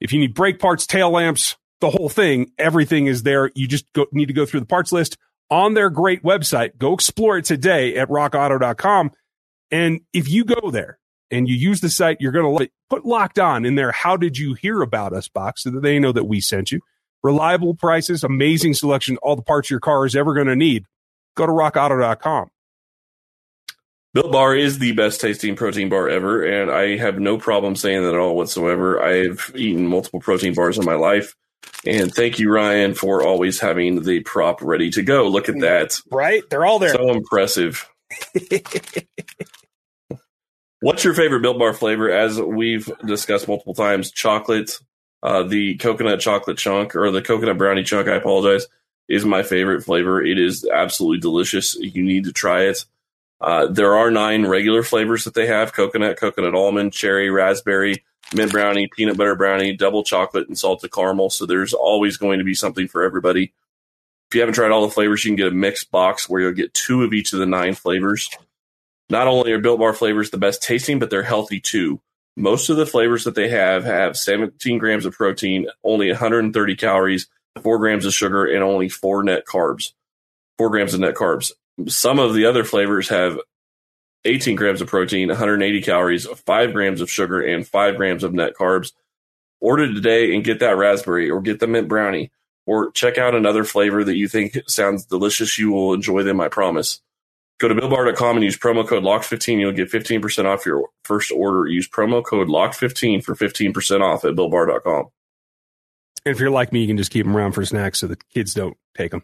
If 0.00 0.12
you 0.12 0.20
need 0.20 0.34
brake 0.34 0.58
parts, 0.58 0.86
tail 0.86 1.10
lamps, 1.10 1.56
the 1.80 1.90
whole 1.90 2.08
thing, 2.08 2.52
everything 2.58 3.06
is 3.06 3.22
there. 3.22 3.50
You 3.54 3.66
just 3.66 3.90
go, 3.92 4.06
need 4.12 4.26
to 4.26 4.34
go 4.34 4.44
through 4.46 4.60
the 4.60 4.66
parts 4.66 4.92
list 4.92 5.16
on 5.50 5.74
their 5.74 5.90
great 5.90 6.22
website. 6.22 6.76
Go 6.78 6.94
explore 6.94 7.38
it 7.38 7.44
today 7.44 7.96
at 7.96 8.08
rockauto.com. 8.08 9.12
And 9.70 10.00
if 10.12 10.28
you 10.28 10.44
go 10.44 10.70
there 10.70 10.98
and 11.30 11.48
you 11.48 11.54
use 11.54 11.80
the 11.80 11.88
site, 11.88 12.18
you're 12.20 12.32
going 12.32 12.44
to 12.44 12.50
love 12.50 12.62
it. 12.62 12.72
Put 12.90 13.06
locked 13.06 13.38
on 13.38 13.64
in 13.64 13.74
there. 13.74 13.92
How 13.92 14.16
did 14.16 14.38
you 14.38 14.54
hear 14.54 14.82
about 14.82 15.12
us 15.12 15.28
box 15.28 15.62
so 15.62 15.70
that 15.70 15.82
they 15.82 15.98
know 15.98 16.12
that 16.12 16.24
we 16.24 16.40
sent 16.40 16.72
you? 16.72 16.80
Reliable 17.22 17.74
prices, 17.74 18.24
amazing 18.24 18.74
selection, 18.74 19.16
all 19.18 19.36
the 19.36 19.42
parts 19.42 19.70
your 19.70 19.80
car 19.80 20.04
is 20.04 20.16
ever 20.16 20.34
going 20.34 20.48
to 20.48 20.56
need. 20.56 20.84
Go 21.36 21.46
to 21.46 21.52
rockauto.com. 21.52 22.50
Built 24.14 24.30
Bar 24.30 24.54
is 24.54 24.78
the 24.78 24.92
best 24.92 25.22
tasting 25.22 25.56
protein 25.56 25.88
bar 25.88 26.06
ever, 26.08 26.42
and 26.42 26.70
I 26.70 26.98
have 26.98 27.18
no 27.18 27.38
problem 27.38 27.76
saying 27.76 28.02
that 28.02 28.12
at 28.12 28.20
all 28.20 28.36
whatsoever. 28.36 29.02
I've 29.02 29.50
eaten 29.54 29.86
multiple 29.86 30.20
protein 30.20 30.52
bars 30.52 30.76
in 30.76 30.84
my 30.84 30.96
life, 30.96 31.34
and 31.86 32.14
thank 32.14 32.38
you, 32.38 32.52
Ryan, 32.52 32.92
for 32.92 33.22
always 33.22 33.58
having 33.60 34.02
the 34.02 34.20
prop 34.20 34.60
ready 34.60 34.90
to 34.90 35.02
go. 35.02 35.28
Look 35.28 35.48
at 35.48 35.60
that. 35.60 35.98
Right? 36.10 36.42
They're 36.50 36.66
all 36.66 36.78
there. 36.78 36.92
So 36.92 37.10
impressive. 37.10 37.88
What's 40.80 41.04
your 41.04 41.14
favorite 41.14 41.40
Built 41.40 41.58
Bar 41.58 41.72
flavor? 41.72 42.10
As 42.10 42.38
we've 42.38 42.90
discussed 43.06 43.48
multiple 43.48 43.74
times, 43.74 44.10
chocolate, 44.10 44.78
uh, 45.22 45.44
the 45.44 45.76
coconut 45.76 46.20
chocolate 46.20 46.58
chunk 46.58 46.94
or 46.96 47.10
the 47.10 47.22
coconut 47.22 47.56
brownie 47.56 47.82
chunk. 47.84 48.08
I 48.08 48.16
apologize, 48.16 48.66
is 49.08 49.24
my 49.24 49.42
favorite 49.42 49.84
flavor. 49.84 50.22
It 50.22 50.38
is 50.38 50.68
absolutely 50.68 51.20
delicious. 51.20 51.76
You 51.76 52.02
need 52.02 52.24
to 52.24 52.32
try 52.32 52.64
it. 52.64 52.84
Uh, 53.42 53.66
there 53.66 53.96
are 53.96 54.10
nine 54.10 54.46
regular 54.46 54.82
flavors 54.82 55.24
that 55.24 55.34
they 55.34 55.46
have: 55.46 55.72
coconut, 55.72 56.16
coconut 56.16 56.54
almond, 56.54 56.92
cherry, 56.92 57.28
raspberry, 57.28 58.04
mint 58.34 58.52
brownie, 58.52 58.88
peanut 58.94 59.16
butter 59.16 59.34
brownie, 59.34 59.76
double 59.76 60.04
chocolate, 60.04 60.46
and 60.48 60.56
salted 60.56 60.92
caramel. 60.92 61.30
So 61.30 61.44
there's 61.44 61.74
always 61.74 62.16
going 62.16 62.38
to 62.38 62.44
be 62.44 62.54
something 62.54 62.86
for 62.86 63.02
everybody. 63.02 63.52
If 64.30 64.36
you 64.36 64.40
haven't 64.40 64.54
tried 64.54 64.70
all 64.70 64.86
the 64.86 64.94
flavors, 64.94 65.24
you 65.24 65.30
can 65.30 65.36
get 65.36 65.48
a 65.48 65.50
mixed 65.50 65.90
box 65.90 66.28
where 66.28 66.40
you'll 66.40 66.52
get 66.52 66.72
two 66.72 67.02
of 67.02 67.12
each 67.12 67.32
of 67.32 67.38
the 67.38 67.46
nine 67.46 67.74
flavors. 67.74 68.30
Not 69.10 69.26
only 69.26 69.52
are 69.52 69.58
Built 69.58 69.78
Bar 69.78 69.92
flavors 69.92 70.30
the 70.30 70.38
best 70.38 70.62
tasting, 70.62 70.98
but 70.98 71.10
they're 71.10 71.22
healthy 71.22 71.60
too. 71.60 72.00
Most 72.34 72.70
of 72.70 72.78
the 72.78 72.86
flavors 72.86 73.24
that 73.24 73.34
they 73.34 73.50
have 73.50 73.84
have 73.84 74.16
17 74.16 74.78
grams 74.78 75.04
of 75.04 75.12
protein, 75.12 75.66
only 75.84 76.08
130 76.08 76.76
calories, 76.76 77.28
4 77.62 77.78
grams 77.78 78.06
of 78.06 78.14
sugar, 78.14 78.46
and 78.46 78.62
only 78.62 78.88
4 78.88 79.22
net 79.22 79.44
carbs. 79.44 79.92
4 80.56 80.70
grams 80.70 80.94
of 80.94 81.00
net 81.00 81.14
carbs. 81.14 81.52
Some 81.88 82.18
of 82.18 82.34
the 82.34 82.46
other 82.46 82.64
flavors 82.64 83.08
have 83.08 83.38
18 84.24 84.56
grams 84.56 84.80
of 84.80 84.88
protein, 84.88 85.28
180 85.28 85.82
calories, 85.82 86.26
5 86.26 86.72
grams 86.72 87.00
of 87.00 87.10
sugar, 87.10 87.40
and 87.40 87.66
5 87.66 87.96
grams 87.96 88.24
of 88.24 88.32
net 88.32 88.54
carbs. 88.54 88.92
Order 89.60 89.92
today 89.92 90.34
and 90.34 90.44
get 90.44 90.60
that 90.60 90.76
raspberry 90.76 91.30
or 91.30 91.40
get 91.40 91.60
the 91.60 91.66
mint 91.66 91.88
brownie 91.88 92.30
or 92.66 92.90
check 92.92 93.18
out 93.18 93.34
another 93.34 93.64
flavor 93.64 94.02
that 94.04 94.16
you 94.16 94.28
think 94.28 94.58
sounds 94.66 95.06
delicious. 95.06 95.58
You 95.58 95.70
will 95.70 95.94
enjoy 95.94 96.22
them, 96.22 96.40
I 96.40 96.48
promise. 96.48 97.00
Go 97.58 97.68
to 97.68 97.74
builtbar.com 97.74 98.36
and 98.36 98.44
use 98.44 98.58
promo 98.58 98.86
code 98.86 99.04
LOCKED15. 99.04 99.60
You'll 99.60 99.72
get 99.72 99.90
15% 99.90 100.46
off 100.46 100.66
your 100.66 100.88
first 101.04 101.30
order. 101.30 101.66
Use 101.68 101.88
promo 101.88 102.24
code 102.24 102.48
LOCKED15 102.48 103.22
for 103.22 103.36
15% 103.36 104.00
off 104.00 104.24
at 104.24 104.34
builtbar.com. 104.34 105.06
And 106.24 106.34
if 106.34 106.40
you're 106.40 106.50
like 106.50 106.72
me, 106.72 106.80
you 106.80 106.88
can 106.88 106.96
just 106.96 107.12
keep 107.12 107.24
them 107.24 107.36
around 107.36 107.52
for 107.52 107.64
snacks 107.64 108.00
so 108.00 108.08
the 108.08 108.16
kids 108.16 108.54
don't 108.54 108.76
take 108.96 109.12
them. 109.12 109.22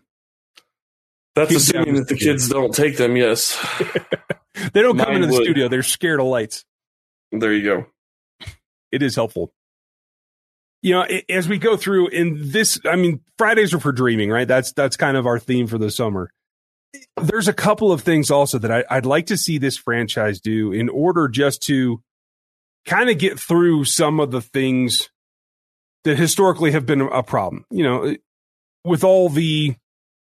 That's 1.38 1.50
Keep 1.50 1.59
assuming 1.59 1.95
that 1.95 2.09
the 2.09 2.16
kids 2.16 2.49
don't 2.49 2.75
take 2.75 2.97
them, 2.97 3.16
yes. 3.16 3.57
they 4.73 4.83
don't 4.83 4.99
come 4.99 5.14
into 5.14 5.26
the 5.26 5.35
would. 5.35 5.45
studio. 5.45 5.68
They're 5.68 5.83
scared 5.83 6.21
of 6.21 6.26
lights. 6.26 6.64
There 7.33 7.52
you 7.52 7.64
go. 7.64 7.87
It 8.90 9.02
is 9.02 9.14
helpful. 9.14 9.52
You 10.83 10.95
know, 10.95 11.07
as 11.28 11.49
we 11.49 11.59
go 11.59 11.76
through 11.76 12.09
in 12.09 12.50
this, 12.50 12.80
I 12.85 12.97
mean, 12.97 13.21
Fridays 13.37 13.75
are 13.75 13.80
for 13.80 13.92
dreaming, 13.92 14.30
right? 14.30 14.47
That's 14.47 14.73
that's 14.73 14.97
kind 14.97 15.16
of 15.16 15.26
our 15.26 15.38
theme 15.38 15.66
for 15.66 15.76
the 15.76 15.90
summer 15.90 16.30
there's 17.21 17.49
a 17.49 17.52
couple 17.52 17.92
of 17.92 18.02
things 18.02 18.30
also 18.30 18.59
that 18.59 18.87
I, 18.90 18.97
would 18.97 19.07
like 19.07 19.26
to 19.26 19.37
see 19.37 19.59
this 19.59 19.76
franchise 19.76 20.40
do 20.40 20.73
in 20.73 20.88
order 20.88 21.28
just 21.28 21.62
to 21.64 22.02
kind 22.87 23.11
of 23.11 23.18
get 23.18 23.38
through 23.38 23.85
some 23.85 24.21
of 24.21 24.30
the 24.30 24.40
things 24.40 25.11
that 26.04 26.16
historically 26.16 26.73
have 26.73 26.87
been 26.87 27.02
a 27.02 27.23
problem. 27.23 27.64
You 27.71 27.83
know, 27.83 28.16
with 28.85 29.04
all 29.04 29.28
the, 29.28 29.76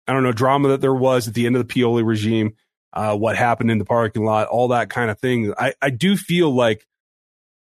I 0.07 0.13
don't 0.13 0.23
know, 0.23 0.33
drama 0.33 0.69
that 0.69 0.81
there 0.81 0.95
was 0.95 1.29
at 1.29 1.35
the 1.35 1.47
end 1.47 1.57
of 1.57 1.67
the 1.67 1.73
Pioli 1.73 2.07
regime, 2.07 2.55
uh, 2.93 3.17
what 3.17 3.37
happened 3.37 3.71
in 3.71 3.79
the 3.79 3.85
parking 3.85 4.25
lot, 4.25 4.49
all 4.49 4.69
that 4.69 4.91
kind 4.91 5.11
of 5.11 5.19
thing. 5.19 5.53
I, 5.59 5.75
I 5.83 5.91
do 5.91 6.17
feel 6.17 6.51
like 6.51 6.87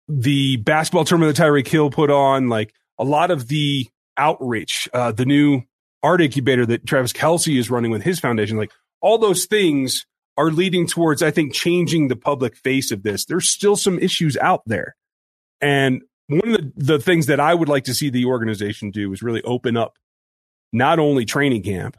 the 0.09 0.57
basketball 0.57 1.05
tournament 1.05 1.37
that 1.37 1.43
Tyreek 1.43 1.69
Hill 1.69 1.91
put 1.91 2.11
on, 2.11 2.49
like 2.49 2.75
a 2.99 3.05
lot 3.05 3.31
of 3.31 3.49
the 3.49 3.89
outreach, 4.17 4.89
uh, 4.93 5.12
the 5.12 5.25
new 5.25 5.62
art 6.03 6.21
incubator 6.21 6.67
that 6.67 6.87
Travis 6.87 7.12
Kelce 7.12 7.59
is 7.59 7.71
running 7.71 7.91
with 7.91 8.03
his 8.03 8.19
foundation, 8.19 8.57
like 8.57 8.73
all 9.01 9.19
those 9.19 9.47
things 9.47 10.07
are 10.37 10.51
leading 10.51 10.87
towards, 10.87 11.23
I 11.23 11.31
think, 11.31 11.53
changing 11.53 12.09
the 12.09 12.17
public 12.17 12.57
face 12.57 12.91
of 12.91 13.03
this. 13.03 13.25
There's 13.25 13.49
still 13.49 13.77
some 13.77 13.99
issues 13.99 14.37
out 14.39 14.62
there. 14.67 14.97
And 15.61 16.03
one 16.29 16.49
of 16.49 16.57
the, 16.57 16.73
the 16.77 16.99
things 16.99 17.27
that 17.27 17.39
I 17.41 17.55
would 17.55 17.69
like 17.69 17.85
to 17.85 17.95
see 17.95 18.11
the 18.11 18.25
organization 18.25 18.91
do 18.91 19.12
is 19.12 19.23
really 19.23 19.43
open 19.43 19.76
up 19.76 19.95
not 20.73 20.99
only 20.99 21.25
training 21.25 21.63
camp, 21.63 21.97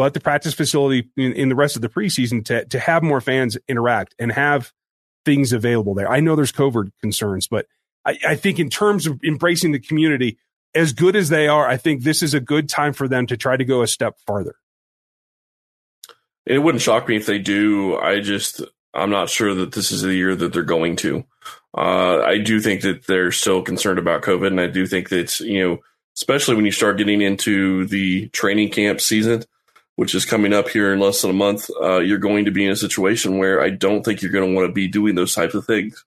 but 0.00 0.14
the 0.14 0.20
practice 0.20 0.54
facility 0.54 1.10
in, 1.18 1.34
in 1.34 1.50
the 1.50 1.54
rest 1.54 1.76
of 1.76 1.82
the 1.82 1.88
preseason 1.90 2.42
to, 2.42 2.64
to 2.64 2.78
have 2.78 3.02
more 3.02 3.20
fans 3.20 3.58
interact 3.68 4.14
and 4.18 4.32
have 4.32 4.72
things 5.26 5.52
available 5.52 5.92
there. 5.92 6.10
I 6.10 6.20
know 6.20 6.34
there's 6.36 6.52
COVID 6.52 6.90
concerns, 7.02 7.46
but 7.46 7.66
I, 8.06 8.16
I 8.26 8.34
think 8.34 8.58
in 8.58 8.70
terms 8.70 9.06
of 9.06 9.20
embracing 9.22 9.72
the 9.72 9.78
community, 9.78 10.38
as 10.74 10.94
good 10.94 11.16
as 11.16 11.28
they 11.28 11.48
are, 11.48 11.68
I 11.68 11.76
think 11.76 12.02
this 12.02 12.22
is 12.22 12.32
a 12.32 12.40
good 12.40 12.66
time 12.66 12.94
for 12.94 13.08
them 13.08 13.26
to 13.26 13.36
try 13.36 13.58
to 13.58 13.64
go 13.66 13.82
a 13.82 13.86
step 13.86 14.16
farther. 14.26 14.54
It 16.46 16.60
wouldn't 16.60 16.80
shock 16.80 17.06
me 17.06 17.16
if 17.16 17.26
they 17.26 17.38
do. 17.38 17.98
I 17.98 18.20
just, 18.20 18.62
I'm 18.94 19.10
not 19.10 19.28
sure 19.28 19.54
that 19.54 19.72
this 19.72 19.92
is 19.92 20.00
the 20.00 20.14
year 20.14 20.34
that 20.34 20.54
they're 20.54 20.62
going 20.62 20.96
to. 20.96 21.24
Uh, 21.76 22.22
I 22.22 22.38
do 22.38 22.58
think 22.58 22.80
that 22.80 23.06
they're 23.06 23.32
still 23.32 23.60
concerned 23.60 23.98
about 23.98 24.22
COVID, 24.22 24.46
and 24.46 24.62
I 24.62 24.66
do 24.68 24.86
think 24.86 25.10
that, 25.10 25.40
you 25.40 25.62
know, 25.62 25.78
especially 26.16 26.54
when 26.56 26.64
you 26.64 26.72
start 26.72 26.96
getting 26.96 27.20
into 27.20 27.84
the 27.84 28.28
training 28.28 28.70
camp 28.70 29.02
season, 29.02 29.44
which 29.96 30.14
is 30.14 30.24
coming 30.24 30.52
up 30.52 30.68
here 30.68 30.92
in 30.92 31.00
less 31.00 31.22
than 31.22 31.30
a 31.30 31.34
month, 31.34 31.70
uh, 31.80 31.98
you're 31.98 32.18
going 32.18 32.46
to 32.46 32.50
be 32.50 32.64
in 32.64 32.72
a 32.72 32.76
situation 32.76 33.38
where 33.38 33.62
I 33.62 33.70
don't 33.70 34.04
think 34.04 34.22
you're 34.22 34.32
going 34.32 34.48
to 34.48 34.54
want 34.54 34.68
to 34.68 34.72
be 34.72 34.88
doing 34.88 35.14
those 35.14 35.34
types 35.34 35.54
of 35.54 35.66
things. 35.66 36.04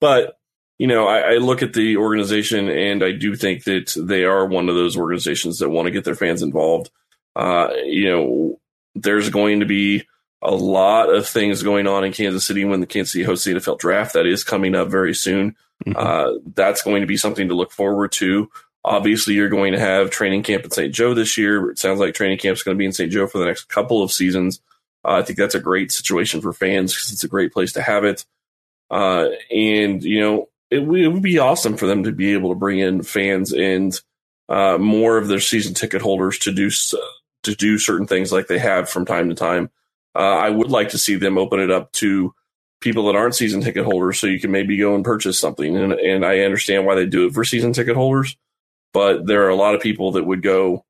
But 0.00 0.38
you 0.78 0.86
know, 0.86 1.06
I, 1.06 1.20
I, 1.20 1.36
look 1.36 1.62
at 1.62 1.72
the 1.72 1.96
organization 1.96 2.68
and 2.68 3.02
I 3.02 3.12
do 3.12 3.34
think 3.34 3.64
that 3.64 3.94
they 3.96 4.24
are 4.24 4.44
one 4.44 4.68
of 4.68 4.74
those 4.74 4.96
organizations 4.96 5.58
that 5.58 5.70
want 5.70 5.86
to 5.86 5.90
get 5.90 6.04
their 6.04 6.14
fans 6.14 6.42
involved. 6.42 6.90
Uh, 7.34 7.68
you 7.84 8.10
know, 8.10 8.60
there's 8.94 9.30
going 9.30 9.60
to 9.60 9.66
be 9.66 10.06
a 10.42 10.54
lot 10.54 11.08
of 11.08 11.26
things 11.26 11.62
going 11.62 11.86
on 11.86 12.04
in 12.04 12.12
Kansas 12.12 12.44
City 12.44 12.64
when 12.64 12.80
the 12.80 12.86
Kansas 12.86 13.12
City 13.12 13.24
hosts 13.24 13.46
the 13.46 13.54
NFL 13.54 13.78
draft. 13.78 14.12
That 14.14 14.26
is 14.26 14.44
coming 14.44 14.74
up 14.74 14.88
very 14.88 15.14
soon. 15.14 15.56
Mm-hmm. 15.84 15.96
Uh, 15.96 16.38
that's 16.54 16.82
going 16.82 17.00
to 17.00 17.06
be 17.06 17.16
something 17.16 17.48
to 17.48 17.54
look 17.54 17.72
forward 17.72 18.12
to. 18.12 18.50
Obviously, 18.86 19.34
you're 19.34 19.48
going 19.48 19.72
to 19.72 19.80
have 19.80 20.10
training 20.10 20.44
camp 20.44 20.64
in 20.64 20.70
St. 20.70 20.94
Joe 20.94 21.12
this 21.12 21.36
year. 21.36 21.70
It 21.70 21.78
sounds 21.78 21.98
like 21.98 22.14
training 22.14 22.38
camp 22.38 22.56
is 22.56 22.62
going 22.62 22.76
to 22.76 22.78
be 22.78 22.86
in 22.86 22.92
St. 22.92 23.10
Joe 23.10 23.26
for 23.26 23.38
the 23.38 23.44
next 23.44 23.64
couple 23.64 24.00
of 24.00 24.12
seasons. 24.12 24.60
Uh, 25.04 25.14
I 25.14 25.22
think 25.22 25.38
that's 25.38 25.56
a 25.56 25.60
great 25.60 25.90
situation 25.90 26.40
for 26.40 26.52
fans 26.52 26.94
because 26.94 27.12
it's 27.12 27.24
a 27.24 27.28
great 27.28 27.52
place 27.52 27.72
to 27.72 27.82
have 27.82 28.04
it. 28.04 28.24
Uh, 28.88 29.30
and, 29.50 30.04
you 30.04 30.20
know, 30.20 30.48
it, 30.70 30.78
it, 30.78 31.08
would 31.08 31.22
be 31.22 31.40
awesome 31.40 31.76
for 31.76 31.86
them 31.88 32.04
to 32.04 32.12
be 32.12 32.32
able 32.32 32.50
to 32.50 32.54
bring 32.54 32.78
in 32.78 33.02
fans 33.02 33.52
and 33.52 34.00
uh, 34.48 34.78
more 34.78 35.18
of 35.18 35.26
their 35.26 35.40
season 35.40 35.74
ticket 35.74 36.00
holders 36.00 36.38
to 36.38 36.52
do 36.52 36.70
to 37.42 37.54
do 37.54 37.78
certain 37.78 38.06
things 38.06 38.32
like 38.32 38.46
they 38.46 38.58
have 38.58 38.88
from 38.88 39.04
time 39.04 39.28
to 39.28 39.34
time. 39.34 39.70
Uh, 40.14 40.18
I 40.18 40.50
would 40.50 40.70
like 40.70 40.90
to 40.90 40.98
see 40.98 41.16
them 41.16 41.38
open 41.38 41.60
it 41.60 41.70
up 41.70 41.92
to 41.92 42.34
people 42.80 43.06
that 43.06 43.16
aren't 43.16 43.34
season 43.34 43.60
ticket 43.60 43.84
holders, 43.84 44.18
so 44.18 44.26
you 44.26 44.40
can 44.40 44.50
maybe 44.50 44.76
go 44.76 44.94
and 44.94 45.04
purchase 45.04 45.38
something. 45.38 45.76
And, 45.76 45.92
and 45.92 46.24
I 46.24 46.40
understand 46.40 46.86
why 46.86 46.94
they 46.94 47.06
do 47.06 47.26
it 47.26 47.34
for 47.34 47.44
season 47.44 47.72
ticket 47.72 47.96
holders, 47.96 48.36
but 48.96 49.26
there 49.26 49.44
are 49.44 49.50
a 49.50 49.56
lot 49.56 49.74
of 49.74 49.82
people 49.82 50.12
that 50.12 50.24
would 50.24 50.40
go 50.40 50.82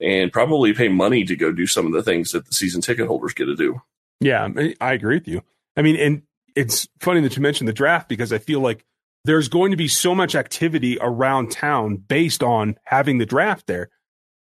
and 0.00 0.32
probably 0.32 0.72
pay 0.72 0.88
money 0.88 1.24
to 1.24 1.36
go 1.36 1.52
do 1.52 1.66
some 1.66 1.84
of 1.84 1.92
the 1.92 2.02
things 2.02 2.32
that 2.32 2.46
the 2.46 2.54
season 2.54 2.80
ticket 2.80 3.06
holders 3.06 3.34
get 3.34 3.44
to 3.44 3.54
do. 3.54 3.82
Yeah, 4.18 4.48
I 4.80 4.94
agree 4.94 5.16
with 5.16 5.28
you. 5.28 5.42
I 5.76 5.82
mean, 5.82 5.96
and 5.96 6.22
it's 6.56 6.88
funny 7.00 7.20
that 7.20 7.36
you 7.36 7.42
mentioned 7.42 7.68
the 7.68 7.74
draft 7.74 8.08
because 8.08 8.32
I 8.32 8.38
feel 8.38 8.60
like 8.60 8.86
there's 9.26 9.48
going 9.48 9.72
to 9.72 9.76
be 9.76 9.88
so 9.88 10.14
much 10.14 10.34
activity 10.34 10.96
around 11.02 11.50
town 11.50 11.96
based 11.96 12.42
on 12.42 12.78
having 12.82 13.18
the 13.18 13.26
draft 13.26 13.66
there 13.66 13.90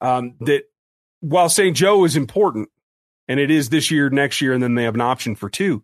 um, 0.01 0.37
that 0.43 0.71
while 1.19 1.49
St. 1.49 1.77
Joe 1.77 2.05
is 2.05 2.15
important 2.15 2.69
and 3.27 3.41
it 3.41 3.51
is 3.51 3.69
this 3.69 3.91
year, 3.91 4.11
next 4.11 4.41
year, 4.41 4.53
and 4.53 4.63
then 4.63 4.77
they 4.77 4.85
have 4.85 4.95
an 4.95 5.01
option 5.01 5.35
for 5.35 5.51
two. 5.51 5.83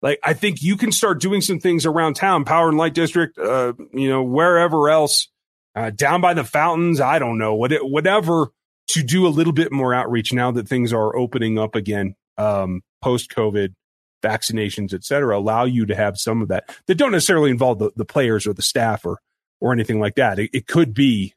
Like 0.00 0.18
I 0.24 0.32
think 0.32 0.62
you 0.62 0.78
can 0.78 0.92
start 0.92 1.20
doing 1.20 1.42
some 1.42 1.60
things 1.60 1.84
around 1.84 2.14
town, 2.14 2.46
Power 2.46 2.70
and 2.70 2.78
Light 2.78 2.94
District, 2.94 3.36
uh, 3.38 3.74
you 3.92 4.08
know, 4.08 4.22
wherever 4.22 4.88
else, 4.88 5.28
uh, 5.74 5.90
down 5.90 6.20
by 6.20 6.34
the 6.34 6.44
fountains. 6.44 7.00
I 7.00 7.18
don't 7.18 7.38
know 7.38 7.54
what 7.54 7.72
whatever 7.82 8.48
to 8.88 9.02
do 9.02 9.26
a 9.26 9.28
little 9.28 9.52
bit 9.52 9.70
more 9.70 9.94
outreach 9.94 10.32
now 10.32 10.50
that 10.50 10.68
things 10.68 10.92
are 10.92 11.16
opening 11.16 11.58
up 11.58 11.74
again 11.74 12.16
um, 12.38 12.82
post 13.02 13.30
COVID 13.30 13.74
vaccinations, 14.22 14.92
et 14.92 15.04
cetera, 15.04 15.38
allow 15.38 15.64
you 15.64 15.86
to 15.86 15.94
have 15.94 16.18
some 16.18 16.42
of 16.42 16.48
that 16.48 16.76
that 16.86 16.96
don't 16.96 17.12
necessarily 17.12 17.50
involve 17.50 17.78
the, 17.78 17.90
the 17.96 18.04
players 18.04 18.46
or 18.46 18.52
the 18.52 18.62
staff 18.62 19.04
or, 19.06 19.18
or 19.60 19.72
anything 19.72 20.00
like 20.00 20.16
that. 20.16 20.38
It, 20.38 20.50
it 20.52 20.66
could 20.66 20.94
be, 20.94 21.34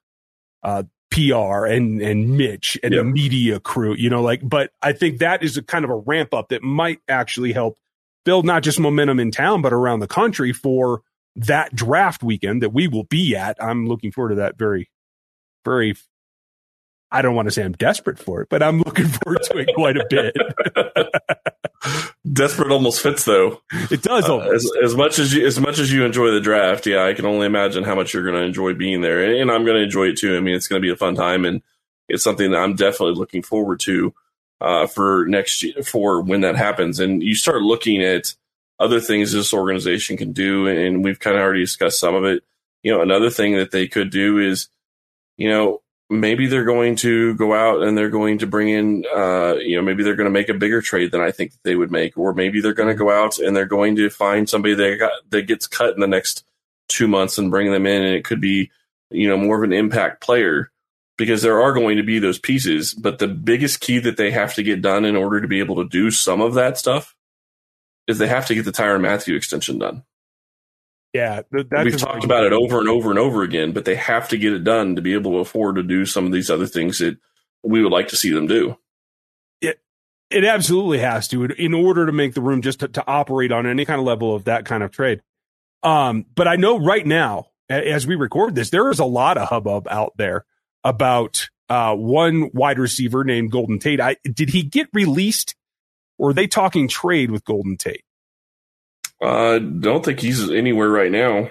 uh, 0.64 0.84
PR 1.12 1.66
and, 1.66 2.02
and 2.02 2.38
Mitch 2.38 2.80
and 2.82 2.92
yep. 2.92 3.04
the 3.04 3.04
media 3.04 3.60
crew, 3.60 3.94
you 3.94 4.10
know, 4.10 4.24
like, 4.24 4.42
but 4.44 4.72
I 4.82 4.94
think 4.94 5.20
that 5.20 5.44
is 5.44 5.58
a 5.58 5.62
kind 5.62 5.86
of 5.86 5.92
a 5.92 5.96
ramp 5.96 6.34
up 6.34 6.50
that 6.50 6.64
might 6.64 7.02
actually 7.08 7.54
help 7.54 7.78
build 8.26 8.46
not 8.46 8.64
just 8.64 8.80
momentum 8.80 9.20
in 9.20 9.30
town, 9.30 9.62
but 9.62 9.74
around 9.74 10.00
the 10.00 10.08
country 10.08 10.54
for 10.54 11.04
that 11.36 11.76
draft 11.76 12.24
weekend 12.24 12.62
that 12.62 12.74
we 12.74 12.88
will 12.88 13.04
be 13.06 13.36
at. 13.36 13.62
I'm 13.62 13.88
looking 13.88 14.12
forward 14.12 14.30
to 14.30 14.36
that 14.36 14.58
very, 14.58 14.90
very 15.66 15.96
I 17.12 17.22
don't 17.22 17.36
want 17.36 17.48
to 17.48 17.52
say 17.52 17.64
I'm 17.64 17.74
desperate 17.74 18.18
for 18.18 18.42
it, 18.42 18.50
but 18.50 18.64
I'm 18.64 18.80
looking 18.80 19.08
forward 19.08 19.44
to 19.44 19.58
it 19.60 19.70
quite 19.76 19.98
a 19.98 20.06
bit. 20.10 20.36
desperate 22.34 22.72
almost 22.72 23.02
fits 23.02 23.24
though. 23.26 23.62
It 23.92 24.02
does 24.02 24.28
uh, 24.28 24.40
as, 24.40 24.68
as, 24.84 24.96
much 24.96 25.20
as 25.20 25.32
you 25.32 25.46
as 25.46 25.60
much 25.60 25.78
as 25.78 25.94
you 25.94 26.06
enjoy 26.06 26.32
the 26.32 26.42
draft. 26.42 26.88
Yeah, 26.88 27.06
I 27.06 27.14
can 27.14 27.26
only 27.26 27.46
imagine 27.46 27.84
how 27.84 27.94
much 27.94 28.14
you're 28.14 28.24
going 28.24 28.36
to 28.36 28.42
enjoy 28.42 28.74
being 28.74 29.02
there, 29.02 29.24
and, 29.24 29.36
and 29.36 29.52
I'm 29.52 29.64
going 29.64 29.78
to 29.78 29.84
enjoy 29.84 30.06
it 30.06 30.18
too. 30.18 30.36
I 30.36 30.40
mean, 30.40 30.56
it's 30.56 30.68
going 30.68 30.82
to 30.82 30.86
be 30.86 30.92
a 30.92 30.98
fun 30.98 31.14
time, 31.14 31.46
and 31.46 31.62
it's 32.10 32.24
something 32.24 32.50
that 32.50 32.58
I'm 32.58 32.76
definitely 32.76 33.16
looking 33.16 33.44
forward 33.44 33.80
to. 33.82 34.14
uh, 34.64 34.88
for 34.88 35.26
next 35.28 35.62
year, 35.62 35.84
for 35.84 36.22
when 36.22 36.42
that 36.42 36.56
happens. 36.56 37.00
And 37.00 37.22
you 37.22 37.36
start 37.36 37.62
looking 37.62 38.02
at 38.02 38.34
other 38.80 39.00
things 39.00 39.32
this 39.32 39.54
organization 39.54 40.18
can 40.18 40.34
do, 40.34 40.68
and 40.68 41.04
we've 41.04 41.20
kind 41.20 41.36
of 41.36 41.42
already 41.42 41.62
discussed 41.62 42.00
some 42.00 42.16
of 42.16 42.26
it. 42.26 42.44
You 42.82 42.92
know, 42.92 43.02
another 43.02 43.30
thing 43.30 43.56
that 43.56 43.72
they 43.72 43.88
could 43.88 44.10
do 44.10 44.40
is, 44.40 44.68
you 45.38 45.50
know, 45.50 45.82
maybe 46.10 46.48
they're 46.48 46.66
going 46.66 46.96
to 46.98 47.34
go 47.36 47.54
out 47.54 47.82
and 47.82 47.98
they're 47.98 48.10
going 48.10 48.40
to 48.40 48.48
bring 48.48 48.70
in, 48.70 49.06
uh, 49.16 49.56
you 49.56 49.76
know, 49.76 49.82
maybe 49.82 50.04
they're 50.04 50.16
going 50.16 50.26
to 50.26 50.32
make 50.32 50.50
a 50.50 50.54
bigger 50.54 50.82
trade 50.82 51.12
than 51.12 51.22
I 51.22 51.32
think 51.32 51.54
they 51.64 51.76
would 51.76 51.92
make, 51.92 52.18
or 52.18 52.34
maybe 52.34 52.62
they're 52.62 52.74
going 52.74 52.90
to 52.90 52.96
go 52.96 53.10
out 53.10 53.40
and 53.40 53.56
they're 53.56 53.66
going 53.66 53.96
to 53.96 54.10
find 54.10 54.50
somebody 54.50 54.76
that 54.76 54.98
got 55.00 55.12
that 55.30 55.48
gets 55.48 55.68
cut 55.68 55.94
in 55.94 56.00
the 56.00 56.08
next 56.08 56.44
two 56.90 57.08
months 57.08 57.38
and 57.38 57.52
bring 57.52 57.72
them 57.72 57.86
in, 57.86 58.04
and 58.04 58.16
it 58.16 58.26
could 58.26 58.42
be, 58.42 58.70
you 59.10 59.28
know, 59.28 59.38
more 59.38 59.58
of 59.58 59.64
an 59.64 59.74
impact 59.74 60.22
player 60.22 60.72
because 61.18 61.42
there 61.42 61.62
are 61.62 61.74
going 61.74 61.98
to 61.98 62.04
be 62.04 62.20
those 62.20 62.40
pieces. 62.40 62.94
But 62.94 63.20
the 63.20 63.28
biggest 63.28 63.80
key 63.80 64.00
that 64.00 64.18
they 64.18 64.32
have 64.32 64.56
to 64.56 64.64
get 64.64 64.82
done 64.82 65.06
in 65.06 65.16
order 65.16 65.40
to 65.42 65.48
be 65.48 65.60
able 65.60 65.78
to 65.78 65.88
do 65.88 66.12
some 66.12 66.42
of 66.42 66.56
that 66.56 66.78
stuff 66.78 67.16
is 68.08 68.18
they 68.18 68.28
have 68.28 68.48
to 68.48 68.56
get 68.56 68.66
the 68.66 68.72
Tyrann 68.72 69.02
Mathieu 69.02 69.36
extension 69.36 69.80
done. 69.80 70.04
Yeah, 71.14 71.42
we've 71.52 71.98
talked 71.98 72.24
about 72.24 72.44
it 72.44 72.54
over 72.54 72.80
and 72.80 72.90
over 72.90 73.12
and 73.12 73.20
over 73.20 73.44
again, 73.44 73.72
but 73.72 73.86
they 73.86 73.96
have 73.96 74.30
to 74.30 74.38
get 74.38 74.54
it 74.54 74.64
done 74.64 74.96
to 74.96 75.02
be 75.02 75.14
able 75.14 75.34
to 75.34 75.38
afford 75.38 75.76
to 75.76 75.84
do 75.84 76.08
some 76.08 76.26
of 76.26 76.32
these 76.32 76.50
other 76.50 76.66
things 76.66 76.98
that 76.98 77.18
we 77.64 77.84
would 77.84 77.92
like 77.92 78.08
to 78.08 78.18
see 78.18 78.32
them 78.32 78.48
do. 78.48 78.78
It 79.62 79.80
it 80.32 80.44
absolutely 80.44 81.00
has 81.00 81.28
to 81.28 81.46
in 81.46 81.76
order 81.76 82.08
to 82.08 82.12
make 82.12 82.34
the 82.34 82.42
room 82.42 82.64
just 82.64 82.80
to, 82.80 82.88
to 82.88 83.04
operate 83.06 83.52
on 83.52 83.68
any 83.68 83.86
kind 83.86 84.00
of 84.00 84.08
level 84.08 84.34
of 84.34 84.46
that 84.46 84.66
kind 84.66 84.82
of 84.82 84.90
trade. 84.90 85.22
Um, 85.84 86.26
but 86.34 86.48
I 86.48 86.56
know 86.56 86.80
right 86.80 87.06
now, 87.06 87.48
as 87.70 88.08
we 88.08 88.16
record 88.16 88.56
this, 88.56 88.72
there 88.72 88.90
is 88.90 89.00
a 89.00 89.06
lot 89.06 89.38
of 89.38 89.50
hubbub 89.50 89.88
out 89.90 90.14
there 90.18 90.46
about 90.84 91.50
uh, 91.70 91.96
one 91.96 92.50
wide 92.54 92.80
receiver 92.80 93.24
named 93.24 93.52
Golden 93.52 93.80
Tate. 93.80 94.02
I, 94.02 94.16
did 94.24 94.50
he 94.50 94.64
get 94.64 94.88
released, 94.94 95.56
or 96.24 96.30
are 96.30 96.34
they 96.34 96.48
talking 96.48 96.88
trade 96.88 97.32
with 97.32 97.44
Golden 97.44 97.76
Tate? 97.76 98.06
I 99.22 99.26
uh, 99.26 99.60
don't 99.60 100.06
think 100.06 100.22
he's 100.22 100.50
anywhere 100.50 100.88
right 100.88 101.12
now. 101.12 101.50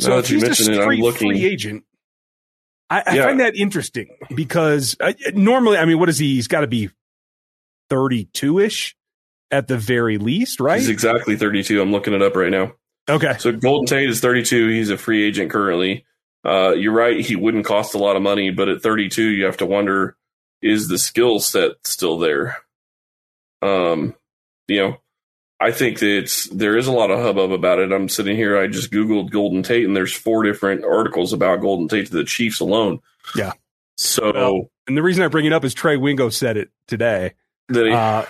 So 0.00 0.08
now 0.08 0.16
that 0.16 0.30
you 0.30 0.40
mention 0.40 0.74
it, 0.74 0.80
I'm 0.80 0.98
looking. 0.98 1.30
Free 1.30 1.46
agent. 1.46 1.84
I, 2.90 3.04
I 3.06 3.14
yeah. 3.14 3.24
find 3.24 3.38
that 3.38 3.54
interesting 3.54 4.08
because 4.34 4.96
uh, 4.98 5.12
normally, 5.32 5.78
I 5.78 5.84
mean, 5.84 6.00
what 6.00 6.08
is 6.08 6.18
he? 6.18 6.34
He's 6.34 6.48
got 6.48 6.62
to 6.62 6.66
be 6.66 6.90
32 7.88 8.58
ish 8.58 8.96
at 9.52 9.68
the 9.68 9.78
very 9.78 10.18
least, 10.18 10.58
right? 10.58 10.80
He's 10.80 10.88
exactly 10.88 11.36
32. 11.36 11.80
I'm 11.80 11.92
looking 11.92 12.14
it 12.14 12.22
up 12.22 12.34
right 12.34 12.50
now. 12.50 12.72
Okay. 13.08 13.36
So 13.38 13.52
Golden 13.52 13.86
Tate 13.86 14.10
is 14.10 14.18
32. 14.18 14.70
He's 14.70 14.90
a 14.90 14.98
free 14.98 15.22
agent 15.22 15.52
currently. 15.52 16.04
Uh, 16.44 16.72
you're 16.72 16.92
right. 16.92 17.20
He 17.20 17.36
wouldn't 17.36 17.64
cost 17.64 17.94
a 17.94 17.98
lot 17.98 18.16
of 18.16 18.22
money, 18.22 18.50
but 18.50 18.68
at 18.68 18.82
32, 18.82 19.22
you 19.22 19.44
have 19.44 19.58
to 19.58 19.66
wonder 19.66 20.16
is 20.62 20.88
the 20.88 20.98
skill 20.98 21.38
set 21.38 21.72
still 21.84 22.18
there? 22.18 22.56
Um, 23.66 24.14
you 24.68 24.80
know, 24.80 24.96
I 25.58 25.70
think 25.70 26.00
that 26.00 26.18
it's 26.18 26.44
there 26.48 26.76
is 26.76 26.86
a 26.86 26.92
lot 26.92 27.10
of 27.10 27.20
hubbub 27.20 27.50
about 27.50 27.78
it. 27.78 27.92
I'm 27.92 28.08
sitting 28.08 28.36
here. 28.36 28.58
I 28.58 28.66
just 28.66 28.90
googled 28.90 29.30
Golden 29.30 29.62
Tate, 29.62 29.86
and 29.86 29.96
there's 29.96 30.12
four 30.12 30.42
different 30.42 30.84
articles 30.84 31.32
about 31.32 31.60
Golden 31.60 31.88
Tate 31.88 32.06
to 32.08 32.12
the 32.12 32.24
Chiefs 32.24 32.60
alone. 32.60 33.00
Yeah. 33.34 33.52
So, 33.96 34.32
well, 34.32 34.70
and 34.86 34.96
the 34.96 35.02
reason 35.02 35.24
I 35.24 35.28
bring 35.28 35.46
it 35.46 35.52
up 35.52 35.64
is 35.64 35.72
Trey 35.72 35.96
Wingo 35.96 36.28
said 36.28 36.56
it 36.56 36.70
today. 36.86 37.32
That 37.68 37.86
he, 37.86 37.92
uh, 37.92 38.24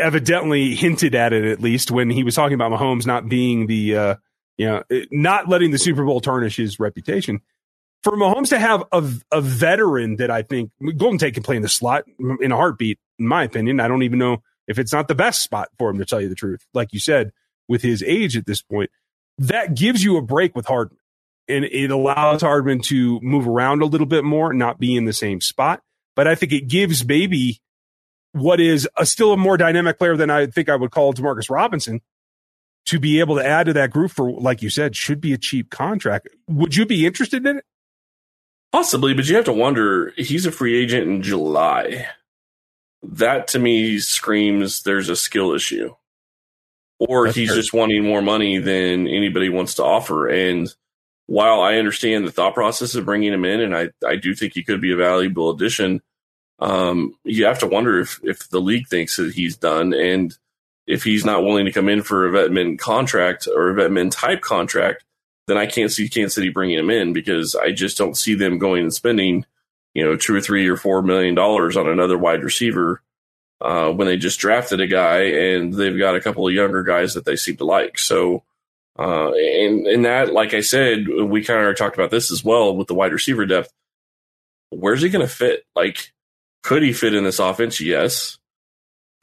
evidently 0.00 0.74
hinted 0.74 1.14
at 1.14 1.32
it 1.32 1.44
at 1.44 1.60
least 1.60 1.90
when 1.90 2.10
he 2.10 2.22
was 2.22 2.34
talking 2.34 2.54
about 2.54 2.70
Mahomes 2.70 3.06
not 3.06 3.28
being 3.28 3.66
the, 3.66 3.96
uh, 3.96 4.14
you 4.58 4.66
know, 4.66 4.82
not 5.10 5.48
letting 5.48 5.72
the 5.72 5.78
Super 5.78 6.04
Bowl 6.04 6.20
tarnish 6.20 6.56
his 6.56 6.78
reputation. 6.78 7.40
For 8.04 8.12
Mahomes 8.12 8.50
to 8.50 8.58
have 8.58 8.84
a, 8.92 9.02
a 9.32 9.40
veteran 9.40 10.16
that 10.16 10.30
I 10.30 10.42
think 10.42 10.70
Golden 10.96 11.18
Tate 11.18 11.34
can 11.34 11.42
play 11.42 11.56
in 11.56 11.62
the 11.62 11.68
slot 11.68 12.04
in 12.40 12.52
a 12.52 12.56
heartbeat, 12.56 13.00
in 13.18 13.26
my 13.26 13.42
opinion. 13.42 13.80
I 13.80 13.88
don't 13.88 14.04
even 14.04 14.20
know 14.20 14.42
if 14.66 14.78
it's 14.78 14.92
not 14.92 15.08
the 15.08 15.14
best 15.14 15.42
spot 15.42 15.68
for 15.78 15.90
him 15.90 15.98
to 15.98 16.04
tell 16.04 16.20
you 16.20 16.28
the 16.28 16.34
truth, 16.34 16.66
like 16.74 16.92
you 16.92 17.00
said, 17.00 17.32
with 17.68 17.82
his 17.82 18.02
age 18.02 18.36
at 18.36 18.46
this 18.46 18.62
point, 18.62 18.90
that 19.38 19.74
gives 19.74 20.02
you 20.02 20.16
a 20.16 20.22
break 20.22 20.54
with 20.56 20.66
Hardman. 20.66 20.98
And 21.48 21.64
it 21.64 21.90
allows 21.90 22.42
Hardman 22.42 22.80
to 22.82 23.20
move 23.20 23.46
around 23.46 23.82
a 23.82 23.86
little 23.86 24.06
bit 24.06 24.24
more, 24.24 24.52
not 24.52 24.80
be 24.80 24.96
in 24.96 25.04
the 25.04 25.12
same 25.12 25.40
spot. 25.40 25.80
But 26.16 26.26
I 26.26 26.34
think 26.34 26.52
it 26.52 26.66
gives 26.68 27.02
Baby 27.04 27.60
what 28.32 28.60
is 28.60 28.88
a, 28.96 29.06
still 29.06 29.32
a 29.32 29.36
more 29.36 29.56
dynamic 29.56 29.98
player 29.98 30.16
than 30.16 30.30
I 30.30 30.46
think 30.46 30.68
I 30.68 30.76
would 30.76 30.90
call 30.90 31.14
Demarcus 31.14 31.48
Robinson 31.48 32.00
to 32.86 32.98
be 32.98 33.20
able 33.20 33.36
to 33.36 33.46
add 33.46 33.66
to 33.66 33.72
that 33.74 33.90
group 33.90 34.10
for, 34.10 34.30
like 34.30 34.62
you 34.62 34.70
said, 34.70 34.96
should 34.96 35.20
be 35.20 35.32
a 35.32 35.38
cheap 35.38 35.70
contract. 35.70 36.28
Would 36.48 36.76
you 36.76 36.86
be 36.86 37.06
interested 37.06 37.46
in 37.46 37.58
it? 37.58 37.64
Possibly, 38.72 39.14
but 39.14 39.28
you 39.28 39.36
have 39.36 39.44
to 39.44 39.52
wonder. 39.52 40.12
He's 40.16 40.46
a 40.46 40.52
free 40.52 40.76
agent 40.76 41.08
in 41.08 41.22
July 41.22 42.08
that 43.02 43.48
to 43.48 43.58
me 43.58 43.98
screams 43.98 44.82
there's 44.82 45.08
a 45.08 45.16
skill 45.16 45.52
issue. 45.52 45.94
Or 46.98 47.26
That's 47.26 47.36
he's 47.36 47.54
just 47.54 47.74
wanting 47.74 48.04
more 48.04 48.22
money 48.22 48.58
than 48.58 49.06
anybody 49.06 49.48
wants 49.50 49.74
to 49.74 49.84
offer. 49.84 50.28
And 50.28 50.74
while 51.26 51.60
I 51.60 51.76
understand 51.76 52.26
the 52.26 52.32
thought 52.32 52.54
process 52.54 52.94
of 52.94 53.04
bringing 53.04 53.32
him 53.32 53.44
in, 53.44 53.60
and 53.60 53.76
I, 53.76 53.90
I 54.06 54.16
do 54.16 54.34
think 54.34 54.54
he 54.54 54.62
could 54.62 54.80
be 54.80 54.92
a 54.92 54.96
valuable 54.96 55.50
addition, 55.50 56.00
um, 56.58 57.14
you 57.22 57.44
have 57.44 57.58
to 57.58 57.66
wonder 57.66 58.00
if, 58.00 58.18
if 58.22 58.48
the 58.48 58.60
league 58.60 58.88
thinks 58.88 59.16
that 59.16 59.34
he's 59.34 59.58
done. 59.58 59.92
And 59.92 60.36
if 60.86 61.04
he's 61.04 61.24
not 61.24 61.42
willing 61.42 61.66
to 61.66 61.72
come 61.72 61.90
in 61.90 62.02
for 62.02 62.26
a 62.26 62.30
vetman 62.30 62.78
contract 62.78 63.46
or 63.46 63.70
a 63.70 63.74
vetman 63.74 64.10
type 64.10 64.40
contract, 64.40 65.04
then 65.48 65.58
I 65.58 65.66
can't 65.66 65.92
see 65.92 66.08
Kansas 66.08 66.34
City 66.34 66.48
bringing 66.48 66.78
him 66.78 66.90
in 66.90 67.12
because 67.12 67.54
I 67.54 67.72
just 67.72 67.98
don't 67.98 68.16
see 68.16 68.34
them 68.34 68.58
going 68.58 68.84
and 68.84 68.94
spending– 68.94 69.44
you 69.96 70.04
know, 70.04 70.14
two 70.14 70.34
or 70.34 70.42
three 70.42 70.68
or 70.68 70.76
four 70.76 71.00
million 71.00 71.34
dollars 71.34 71.74
on 71.74 71.88
another 71.88 72.18
wide 72.18 72.44
receiver 72.44 73.00
uh, 73.62 73.90
when 73.90 74.06
they 74.06 74.18
just 74.18 74.38
drafted 74.38 74.78
a 74.78 74.86
guy 74.86 75.22
and 75.22 75.72
they've 75.72 75.98
got 75.98 76.14
a 76.14 76.20
couple 76.20 76.46
of 76.46 76.52
younger 76.52 76.82
guys 76.82 77.14
that 77.14 77.24
they 77.24 77.34
seem 77.34 77.56
to 77.56 77.64
like. 77.64 77.98
So, 77.98 78.44
uh, 78.98 79.32
and, 79.32 79.86
and 79.86 80.04
that, 80.04 80.34
like 80.34 80.52
I 80.52 80.60
said, 80.60 81.08
we 81.08 81.42
kind 81.42 81.66
of 81.66 81.76
talked 81.78 81.96
about 81.96 82.10
this 82.10 82.30
as 82.30 82.44
well 82.44 82.76
with 82.76 82.88
the 82.88 82.94
wide 82.94 83.14
receiver 83.14 83.46
depth. 83.46 83.72
Where's 84.68 85.00
he 85.00 85.08
going 85.08 85.26
to 85.26 85.32
fit? 85.32 85.64
Like, 85.74 86.12
could 86.62 86.82
he 86.82 86.92
fit 86.92 87.14
in 87.14 87.24
this 87.24 87.38
offense? 87.38 87.80
Yes. 87.80 88.36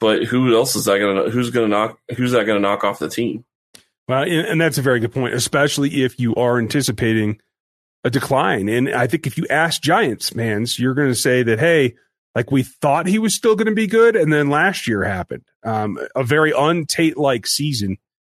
But 0.00 0.24
who 0.24 0.56
else 0.56 0.74
is 0.74 0.86
that 0.86 0.98
going 0.98 1.24
to, 1.24 1.30
who's 1.30 1.50
going 1.50 1.70
to 1.70 1.76
knock, 1.76 2.00
who's 2.16 2.32
that 2.32 2.46
going 2.46 2.60
to 2.60 2.68
knock 2.68 2.82
off 2.82 2.98
the 2.98 3.08
team? 3.08 3.44
Well, 4.08 4.24
and 4.24 4.60
that's 4.60 4.78
a 4.78 4.82
very 4.82 4.98
good 4.98 5.12
point, 5.12 5.34
especially 5.34 6.02
if 6.02 6.18
you 6.18 6.34
are 6.34 6.58
anticipating 6.58 7.38
a 8.04 8.10
decline. 8.10 8.68
And 8.68 8.90
I 8.90 9.06
think 9.06 9.26
if 9.26 9.38
you 9.38 9.46
ask 9.48 9.80
Giants 9.80 10.28
fans, 10.30 10.78
you're 10.78 10.94
going 10.94 11.08
to 11.08 11.14
say 11.14 11.42
that, 11.42 11.58
hey, 11.58 11.94
like 12.34 12.50
we 12.50 12.62
thought 12.62 13.06
he 13.06 13.18
was 13.18 13.34
still 13.34 13.56
going 13.56 13.66
to 13.66 13.74
be 13.74 13.86
good. 13.86 14.14
And 14.14 14.32
then 14.32 14.50
last 14.50 14.86
year 14.86 15.02
happened. 15.02 15.44
Um, 15.64 15.98
a 16.14 16.22
very 16.22 16.52
untate 16.52 17.16
like 17.16 17.46
season. 17.46 17.96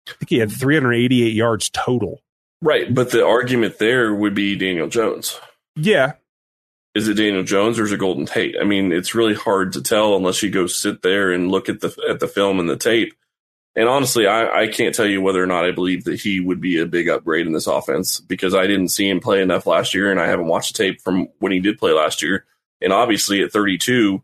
I 0.09 0.13
think 0.13 0.31
he 0.31 0.39
had 0.39 0.53
388 0.53 1.35
yards 1.35 1.69
total. 1.71 2.21
Right. 2.63 2.95
But 2.95 3.11
the 3.11 3.27
argument 3.27 3.79
there 3.79 4.15
would 4.15 4.35
be 4.35 4.57
Daniel 4.57 4.89
Jones. 4.89 5.39
Yeah. 5.75 6.13
Is 6.95 7.09
it 7.09 7.15
Daniel 7.15 7.43
Jones 7.43 7.79
or 7.79 7.85
is 7.85 7.93
it 7.93 7.99
Golden 7.99 8.25
Tate? 8.25 8.57
I 8.59 8.65
mean, 8.65 8.93
it's 8.93 9.15
really 9.15 9.35
hard 9.35 9.73
to 9.75 9.83
tell 9.83 10.17
unless 10.17 10.43
you 10.43 10.51
go 10.51 10.67
sit 10.67 11.03
there 11.03 11.31
and 11.31 11.51
look 11.51 11.69
at 11.69 11.81
the 11.81 11.95
at 12.09 12.21
the 12.21 12.29
film 12.29 12.59
and 12.59 12.71
the 12.71 12.77
tape 12.77 13.13
and 13.77 13.91
honestly, 13.91 14.27
I, 14.27 14.63
I 14.63 14.69
can't 14.69 14.95
tell 14.95 15.07
you 15.07 15.21
whether 15.21 15.43
or 15.43 15.47
not 15.47 15.67
I 15.67 15.71
believe 15.71 16.05
that 16.05 16.19
he 16.19 16.41
would 16.41 16.63
be 16.63 16.81
a 16.81 16.87
big 16.87 17.11
upgrade 17.11 17.47
in 17.47 17.53
this 17.53 17.67
offense 17.67 18.21
because 18.21 18.55
I 18.55 18.67
didn't 18.67 18.89
see 18.89 19.09
him 19.09 19.21
play 19.21 19.43
enough 19.43 19.67
last 19.67 19.93
year 19.93 20.11
and 20.11 20.19
I 20.19 20.29
haven't 20.29 20.47
watched 20.47 20.75
the 20.75 20.83
tape 20.83 21.03
from 21.03 21.29
when 21.41 21.53
he 21.53 21.61
did 21.61 21.79
play 21.79 21.93
last 21.93 22.23
year. 22.23 22.47
And 22.81 22.91
obviously 22.91 23.43
at 23.43 23.53
32, 23.53 24.23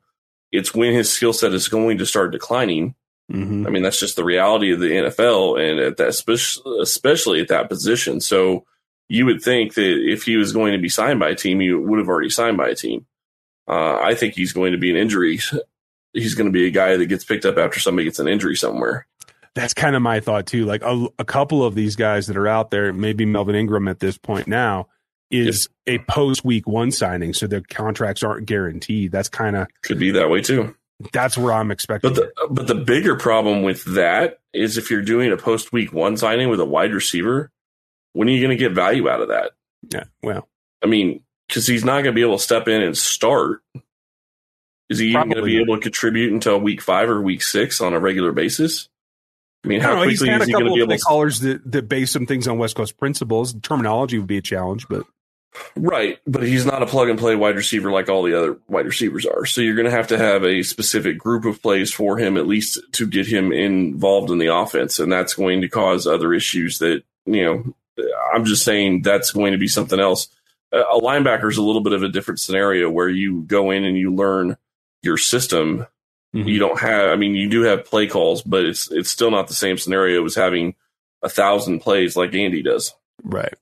it's 0.52 0.74
when 0.74 0.94
his 0.94 1.12
skill 1.12 1.34
set 1.34 1.52
is 1.52 1.68
going 1.68 1.98
to 1.98 2.06
start 2.06 2.32
declining. 2.32 2.94
Mm-hmm. 3.30 3.66
I 3.66 3.70
mean, 3.70 3.82
that's 3.82 4.00
just 4.00 4.16
the 4.16 4.24
reality 4.24 4.72
of 4.72 4.80
the 4.80 4.90
NFL 4.90 5.60
and 5.60 5.80
at 5.80 5.96
that, 5.98 6.08
especially 6.80 7.40
at 7.40 7.48
that 7.48 7.68
position. 7.68 8.22
So 8.22 8.64
you 9.08 9.26
would 9.26 9.42
think 9.42 9.74
that 9.74 10.10
if 10.10 10.22
he 10.22 10.38
was 10.38 10.54
going 10.54 10.72
to 10.72 10.78
be 10.78 10.88
signed 10.88 11.20
by 11.20 11.28
a 11.28 11.34
team, 11.34 11.60
he 11.60 11.74
would 11.74 11.98
have 11.98 12.08
already 12.08 12.30
signed 12.30 12.56
by 12.56 12.68
a 12.68 12.74
team. 12.74 13.04
Uh, 13.68 13.98
I 13.98 14.14
think 14.14 14.32
he's 14.34 14.54
going 14.54 14.72
to 14.72 14.78
be 14.78 14.90
an 14.90 14.96
injury. 14.96 15.40
He's 16.14 16.34
going 16.34 16.44
to 16.46 16.52
be 16.52 16.66
a 16.66 16.70
guy 16.70 16.98
that 16.98 17.06
gets 17.06 17.24
picked 17.24 17.46
up 17.46 17.56
after 17.56 17.80
somebody 17.80 18.04
gets 18.04 18.18
an 18.18 18.28
injury 18.28 18.54
somewhere 18.54 19.06
that's 19.54 19.74
kind 19.74 19.96
of 19.96 20.02
my 20.02 20.20
thought 20.20 20.46
too. 20.46 20.64
Like 20.64 20.82
a, 20.82 21.08
a, 21.18 21.24
couple 21.24 21.64
of 21.64 21.74
these 21.74 21.96
guys 21.96 22.26
that 22.26 22.36
are 22.36 22.48
out 22.48 22.70
there, 22.70 22.92
maybe 22.92 23.24
Melvin 23.26 23.54
Ingram 23.54 23.88
at 23.88 24.00
this 24.00 24.16
point 24.16 24.46
now 24.46 24.88
is 25.30 25.68
a 25.86 25.98
post 26.00 26.44
week 26.44 26.66
one 26.66 26.90
signing, 26.90 27.32
so 27.34 27.46
their 27.46 27.62
contracts 27.62 28.22
aren't 28.22 28.46
guaranteed. 28.46 29.12
That's 29.12 29.28
kind 29.28 29.56
of 29.56 29.68
could 29.82 29.98
be 29.98 30.10
that 30.12 30.30
way 30.30 30.42
too. 30.42 30.74
That's 31.12 31.36
where 31.36 31.52
I'm 31.52 31.70
expecting. 31.70 32.12
But 32.12 32.16
the 32.16 32.48
but 32.50 32.66
the 32.66 32.74
bigger 32.74 33.16
problem 33.16 33.62
with 33.62 33.84
that 33.94 34.38
is 34.52 34.78
if 34.78 34.90
you're 34.90 35.02
doing 35.02 35.32
a 35.32 35.36
post 35.36 35.72
week 35.72 35.92
one 35.92 36.16
signing 36.16 36.48
with 36.48 36.60
a 36.60 36.64
wide 36.64 36.92
receiver, 36.92 37.50
when 38.12 38.28
are 38.28 38.32
you 38.32 38.40
going 38.40 38.56
to 38.56 38.62
get 38.62 38.72
value 38.72 39.08
out 39.08 39.22
of 39.22 39.28
that? 39.28 39.52
Yeah, 39.90 40.04
well, 40.22 40.48
I 40.82 40.86
mean, 40.86 41.22
because 41.48 41.66
he's 41.66 41.84
not 41.84 42.02
going 42.02 42.04
to 42.06 42.12
be 42.12 42.22
able 42.22 42.38
to 42.38 42.42
step 42.42 42.68
in 42.68 42.82
and 42.82 42.96
start. 42.96 43.62
Is 44.88 44.98
he 44.98 45.08
even 45.08 45.30
going 45.30 45.36
to 45.36 45.42
be 45.42 45.60
able 45.60 45.76
to 45.76 45.80
contribute 45.80 46.32
until 46.32 46.58
week 46.58 46.82
five 46.82 47.08
or 47.08 47.20
week 47.22 47.42
six 47.42 47.80
on 47.80 47.94
a 47.94 47.98
regular 47.98 48.32
basis? 48.32 48.90
I 49.64 49.68
mean, 49.68 49.80
how 49.80 49.92
I 49.92 50.06
quickly 50.06 50.12
is 50.12 50.20
he 50.46 50.52
going 50.52 50.64
to 50.64 50.72
be 50.72 50.80
able 50.80 50.96
to? 50.96 50.98
Callers 50.98 51.40
that, 51.40 51.70
that 51.70 51.88
base 51.88 52.10
some 52.10 52.26
things 52.26 52.48
on 52.48 52.58
West 52.58 52.74
Coast 52.74 52.98
principles. 52.98 53.54
The 53.54 53.60
terminology 53.60 54.18
would 54.18 54.26
be 54.26 54.38
a 54.38 54.42
challenge, 54.42 54.88
but 54.88 55.04
Right, 55.76 56.18
but 56.26 56.42
he's 56.42 56.64
not 56.64 56.82
a 56.82 56.86
plug 56.86 57.10
and 57.10 57.18
play 57.18 57.36
wide 57.36 57.56
receiver 57.56 57.90
like 57.90 58.08
all 58.08 58.22
the 58.22 58.36
other 58.36 58.58
wide 58.68 58.86
receivers 58.86 59.26
are. 59.26 59.44
So 59.44 59.60
you're 59.60 59.74
going 59.74 59.90
to 59.90 59.90
have 59.90 60.08
to 60.08 60.18
have 60.18 60.44
a 60.44 60.62
specific 60.62 61.18
group 61.18 61.44
of 61.44 61.60
plays 61.60 61.92
for 61.92 62.16
him 62.18 62.38
at 62.38 62.46
least 62.46 62.80
to 62.92 63.06
get 63.06 63.26
him 63.26 63.52
involved 63.52 64.30
in 64.30 64.38
the 64.38 64.54
offense, 64.54 64.98
and 64.98 65.12
that's 65.12 65.34
going 65.34 65.60
to 65.60 65.68
cause 65.68 66.06
other 66.06 66.32
issues 66.32 66.78
that 66.78 67.02
you 67.26 67.44
know. 67.44 67.74
I'm 68.34 68.46
just 68.46 68.64
saying 68.64 69.02
that's 69.02 69.32
going 69.32 69.52
to 69.52 69.58
be 69.58 69.68
something 69.68 70.00
else. 70.00 70.28
A 70.72 70.98
linebacker 70.98 71.50
is 71.50 71.58
a 71.58 71.62
little 71.62 71.82
bit 71.82 71.92
of 71.92 72.02
a 72.02 72.08
different 72.08 72.40
scenario 72.40 72.88
where 72.88 73.08
you 73.08 73.42
go 73.42 73.70
in 73.70 73.84
and 73.84 73.98
you 73.98 74.14
learn 74.14 74.56
your 75.02 75.18
system. 75.18 75.86
Mm-hmm. 76.34 76.48
You 76.48 76.58
don't 76.58 76.80
have, 76.80 77.10
I 77.10 77.16
mean, 77.16 77.34
you 77.34 77.48
do 77.50 77.62
have 77.62 77.84
play 77.84 78.06
calls, 78.06 78.42
but 78.42 78.64
it's 78.64 78.90
it's 78.90 79.10
still 79.10 79.30
not 79.30 79.48
the 79.48 79.54
same 79.54 79.76
scenario 79.76 80.24
as 80.24 80.34
having 80.34 80.74
a 81.22 81.28
thousand 81.28 81.80
plays 81.80 82.16
like 82.16 82.34
Andy 82.34 82.62
does. 82.62 82.94
Right 83.22 83.54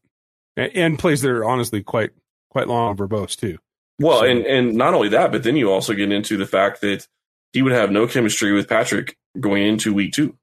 and 0.57 0.99
plays 0.99 1.23
that 1.23 1.31
are 1.31 1.45
honestly 1.45 1.83
quite 1.83 2.11
quite 2.51 2.69
long 2.69 2.91
and 2.91 2.99
verbose 2.99 3.37
too. 3.37 3.59
Well, 3.99 4.21
so. 4.21 4.27
and 4.27 4.47
and 4.47 4.75
not 4.75 4.95
only 4.95 5.09
that, 5.11 5.33
but 5.33 5.43
then 5.43 5.57
you 5.57 5.71
also 5.71 5.95
get 5.95 6.13
into 6.13 6.37
the 6.37 6.47
fact 6.47 6.81
that 6.81 7.07
he 7.53 7.63
would 7.63 7.73
have 7.73 7.91
no 7.91 8.07
chemistry 8.07 8.53
with 8.53 8.69
Patrick 8.69 9.17
going 9.39 9.67
into 9.67 9.95
week 9.95 10.13
two. 10.13 10.37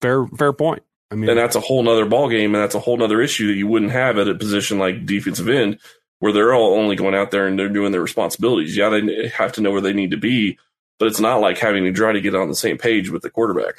Fair 0.00 0.26
fair 0.26 0.52
point. 0.52 0.82
I 1.10 1.16
mean, 1.16 1.28
and 1.28 1.38
that's 1.38 1.56
a 1.56 1.60
whole 1.60 1.82
nother 1.82 2.06
ball 2.06 2.28
game, 2.28 2.54
and 2.54 2.62
that's 2.62 2.74
a 2.74 2.80
whole 2.80 2.96
nother 2.96 3.20
issue 3.20 3.48
that 3.48 3.58
you 3.58 3.66
wouldn't 3.66 3.92
have 3.92 4.18
at 4.18 4.28
a 4.28 4.34
position 4.34 4.78
like 4.78 5.06
defensive 5.06 5.48
end, 5.48 5.78
where 6.20 6.32
they're 6.32 6.54
all 6.54 6.78
only 6.78 6.96
going 6.96 7.14
out 7.14 7.30
there 7.30 7.46
and 7.46 7.58
they're 7.58 7.68
doing 7.68 7.92
their 7.92 8.00
responsibilities. 8.00 8.76
Yeah, 8.76 8.90
they 8.90 9.28
have 9.28 9.52
to 9.52 9.60
know 9.60 9.72
where 9.72 9.80
they 9.80 9.92
need 9.92 10.12
to 10.12 10.16
be, 10.16 10.58
but 11.00 11.08
it's 11.08 11.18
not 11.18 11.40
like 11.40 11.58
having 11.58 11.82
to 11.84 11.92
try 11.92 12.12
to 12.12 12.20
get 12.20 12.36
on 12.36 12.48
the 12.48 12.54
same 12.54 12.76
page 12.78 13.10
with 13.10 13.22
the 13.22 13.30
quarterback. 13.30 13.76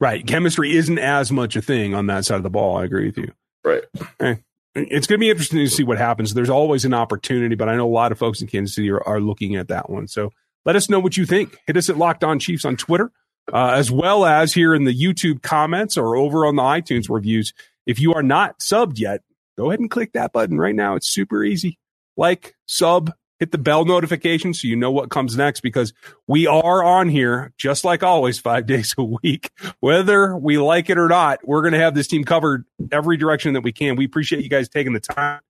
Right. 0.00 0.26
Chemistry 0.26 0.74
isn't 0.74 0.98
as 0.98 1.30
much 1.30 1.54
a 1.56 1.62
thing 1.62 1.94
on 1.94 2.06
that 2.06 2.24
side 2.24 2.38
of 2.38 2.42
the 2.42 2.50
ball. 2.50 2.78
I 2.78 2.84
agree 2.84 3.06
with 3.06 3.18
you. 3.18 3.32
Right. 3.62 3.82
Eh, 4.18 4.36
it's 4.74 5.06
going 5.06 5.18
to 5.18 5.24
be 5.24 5.30
interesting 5.30 5.58
to 5.58 5.68
see 5.68 5.84
what 5.84 5.98
happens. 5.98 6.32
There's 6.32 6.50
always 6.50 6.86
an 6.86 6.94
opportunity, 6.94 7.54
but 7.54 7.68
I 7.68 7.76
know 7.76 7.86
a 7.86 7.92
lot 7.92 8.12
of 8.12 8.18
folks 8.18 8.40
in 8.40 8.48
Kansas 8.48 8.74
City 8.74 8.90
are, 8.90 9.06
are 9.06 9.20
looking 9.20 9.56
at 9.56 9.68
that 9.68 9.90
one. 9.90 10.08
So 10.08 10.32
let 10.64 10.74
us 10.74 10.88
know 10.88 10.98
what 10.98 11.18
you 11.18 11.26
think. 11.26 11.56
Hit 11.66 11.76
us 11.76 11.90
at 11.90 11.98
Locked 11.98 12.24
On 12.24 12.38
Chiefs 12.38 12.64
on 12.64 12.76
Twitter, 12.76 13.12
uh, 13.52 13.72
as 13.74 13.90
well 13.90 14.24
as 14.24 14.54
here 14.54 14.74
in 14.74 14.84
the 14.84 14.98
YouTube 14.98 15.42
comments 15.42 15.98
or 15.98 16.16
over 16.16 16.46
on 16.46 16.56
the 16.56 16.62
iTunes 16.62 17.10
reviews. 17.10 17.52
If 17.86 18.00
you 18.00 18.14
are 18.14 18.22
not 18.22 18.60
subbed 18.60 18.98
yet, 18.98 19.20
go 19.58 19.70
ahead 19.70 19.80
and 19.80 19.90
click 19.90 20.14
that 20.14 20.32
button 20.32 20.58
right 20.58 20.74
now. 20.74 20.94
It's 20.94 21.08
super 21.08 21.44
easy. 21.44 21.78
Like, 22.16 22.54
sub, 22.66 23.12
hit 23.44 23.52
the 23.52 23.58
bell 23.58 23.84
notification 23.84 24.54
so 24.54 24.66
you 24.66 24.74
know 24.74 24.90
what 24.90 25.10
comes 25.10 25.36
next 25.36 25.60
because 25.60 25.92
we 26.26 26.46
are 26.46 26.82
on 26.82 27.10
here 27.10 27.52
just 27.58 27.84
like 27.84 28.02
always 28.02 28.40
five 28.40 28.64
days 28.74 28.94
a 28.96 29.04
week. 29.04 29.50
Whether 29.80 30.34
we 30.34 30.56
like 30.56 30.88
it 30.88 30.96
or 30.96 31.08
not 31.08 31.46
we're 31.46 31.60
going 31.60 31.74
to 31.74 31.78
have 31.78 31.94
this 31.94 32.06
team 32.06 32.24
covered 32.24 32.64
every 32.90 33.18
direction 33.18 33.52
that 33.52 33.60
we 33.60 33.70
can. 33.70 33.96
We 33.96 34.06
appreciate 34.06 34.42
you 34.42 34.48
guys 34.48 34.68
taking 34.70 34.94
the 34.94 35.00
time. 35.00 35.40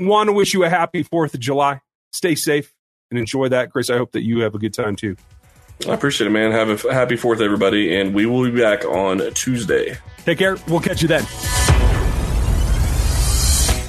Want 0.00 0.28
to 0.28 0.32
wish 0.32 0.52
you 0.52 0.64
a 0.64 0.68
happy 0.68 1.04
4th 1.04 1.34
of 1.34 1.40
july. 1.40 1.80
Stay 2.12 2.34
safe 2.34 2.74
and 3.10 3.20
enjoy 3.20 3.48
that. 3.50 3.70
Chris 3.70 3.88
i 3.88 3.96
hope 3.96 4.12
that 4.12 4.22
you 4.22 4.40
have 4.40 4.54
a 4.56 4.58
good 4.58 4.74
time 4.74 4.96
too. 4.96 5.16
I 5.88 5.94
appreciate 5.94 6.26
it 6.26 6.30
man. 6.30 6.50
Have 6.50 6.84
a 6.84 6.92
happy 6.92 7.14
4th 7.14 7.40
everybody 7.40 7.96
and 7.96 8.14
we 8.14 8.26
will 8.26 8.50
be 8.50 8.60
back 8.60 8.84
on 8.84 9.32
tuesday. 9.34 9.96
Take 10.24 10.38
care. 10.38 10.56
We'll 10.66 10.80
catch 10.80 11.02
you 11.02 11.08
then 11.08 11.24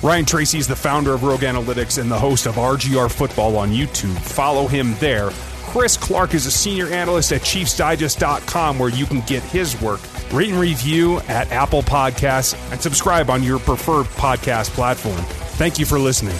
Ryan 0.03 0.25
Tracy 0.25 0.59
is 0.59 0.67
the 0.67 0.75
founder 0.75 1.13
of 1.13 1.23
Rogue 1.23 1.41
Analytics 1.41 1.99
and 1.99 2.09
the 2.09 2.19
host 2.19 2.45
of 2.45 2.55
RGR 2.55 3.11
Football 3.11 3.57
on 3.57 3.71
YouTube. 3.71 4.17
Follow 4.19 4.67
him 4.67 4.93
there. 4.99 5.31
Chris 5.65 5.97
Clark 5.97 6.33
is 6.33 6.45
a 6.45 6.51
senior 6.51 6.87
analyst 6.87 7.31
at 7.31 7.41
ChiefsDigest.com 7.41 8.79
where 8.79 8.89
you 8.89 9.05
can 9.05 9.21
get 9.21 9.43
his 9.43 9.79
work. 9.81 9.99
Rate 10.31 10.49
and 10.49 10.59
review 10.59 11.19
at 11.21 11.51
Apple 11.51 11.81
Podcasts 11.81 12.55
and 12.71 12.81
subscribe 12.81 13.29
on 13.29 13.43
your 13.43 13.59
preferred 13.59 14.05
podcast 14.05 14.69
platform. 14.71 15.21
Thank 15.57 15.79
you 15.79 15.85
for 15.85 15.99
listening. 15.99 16.37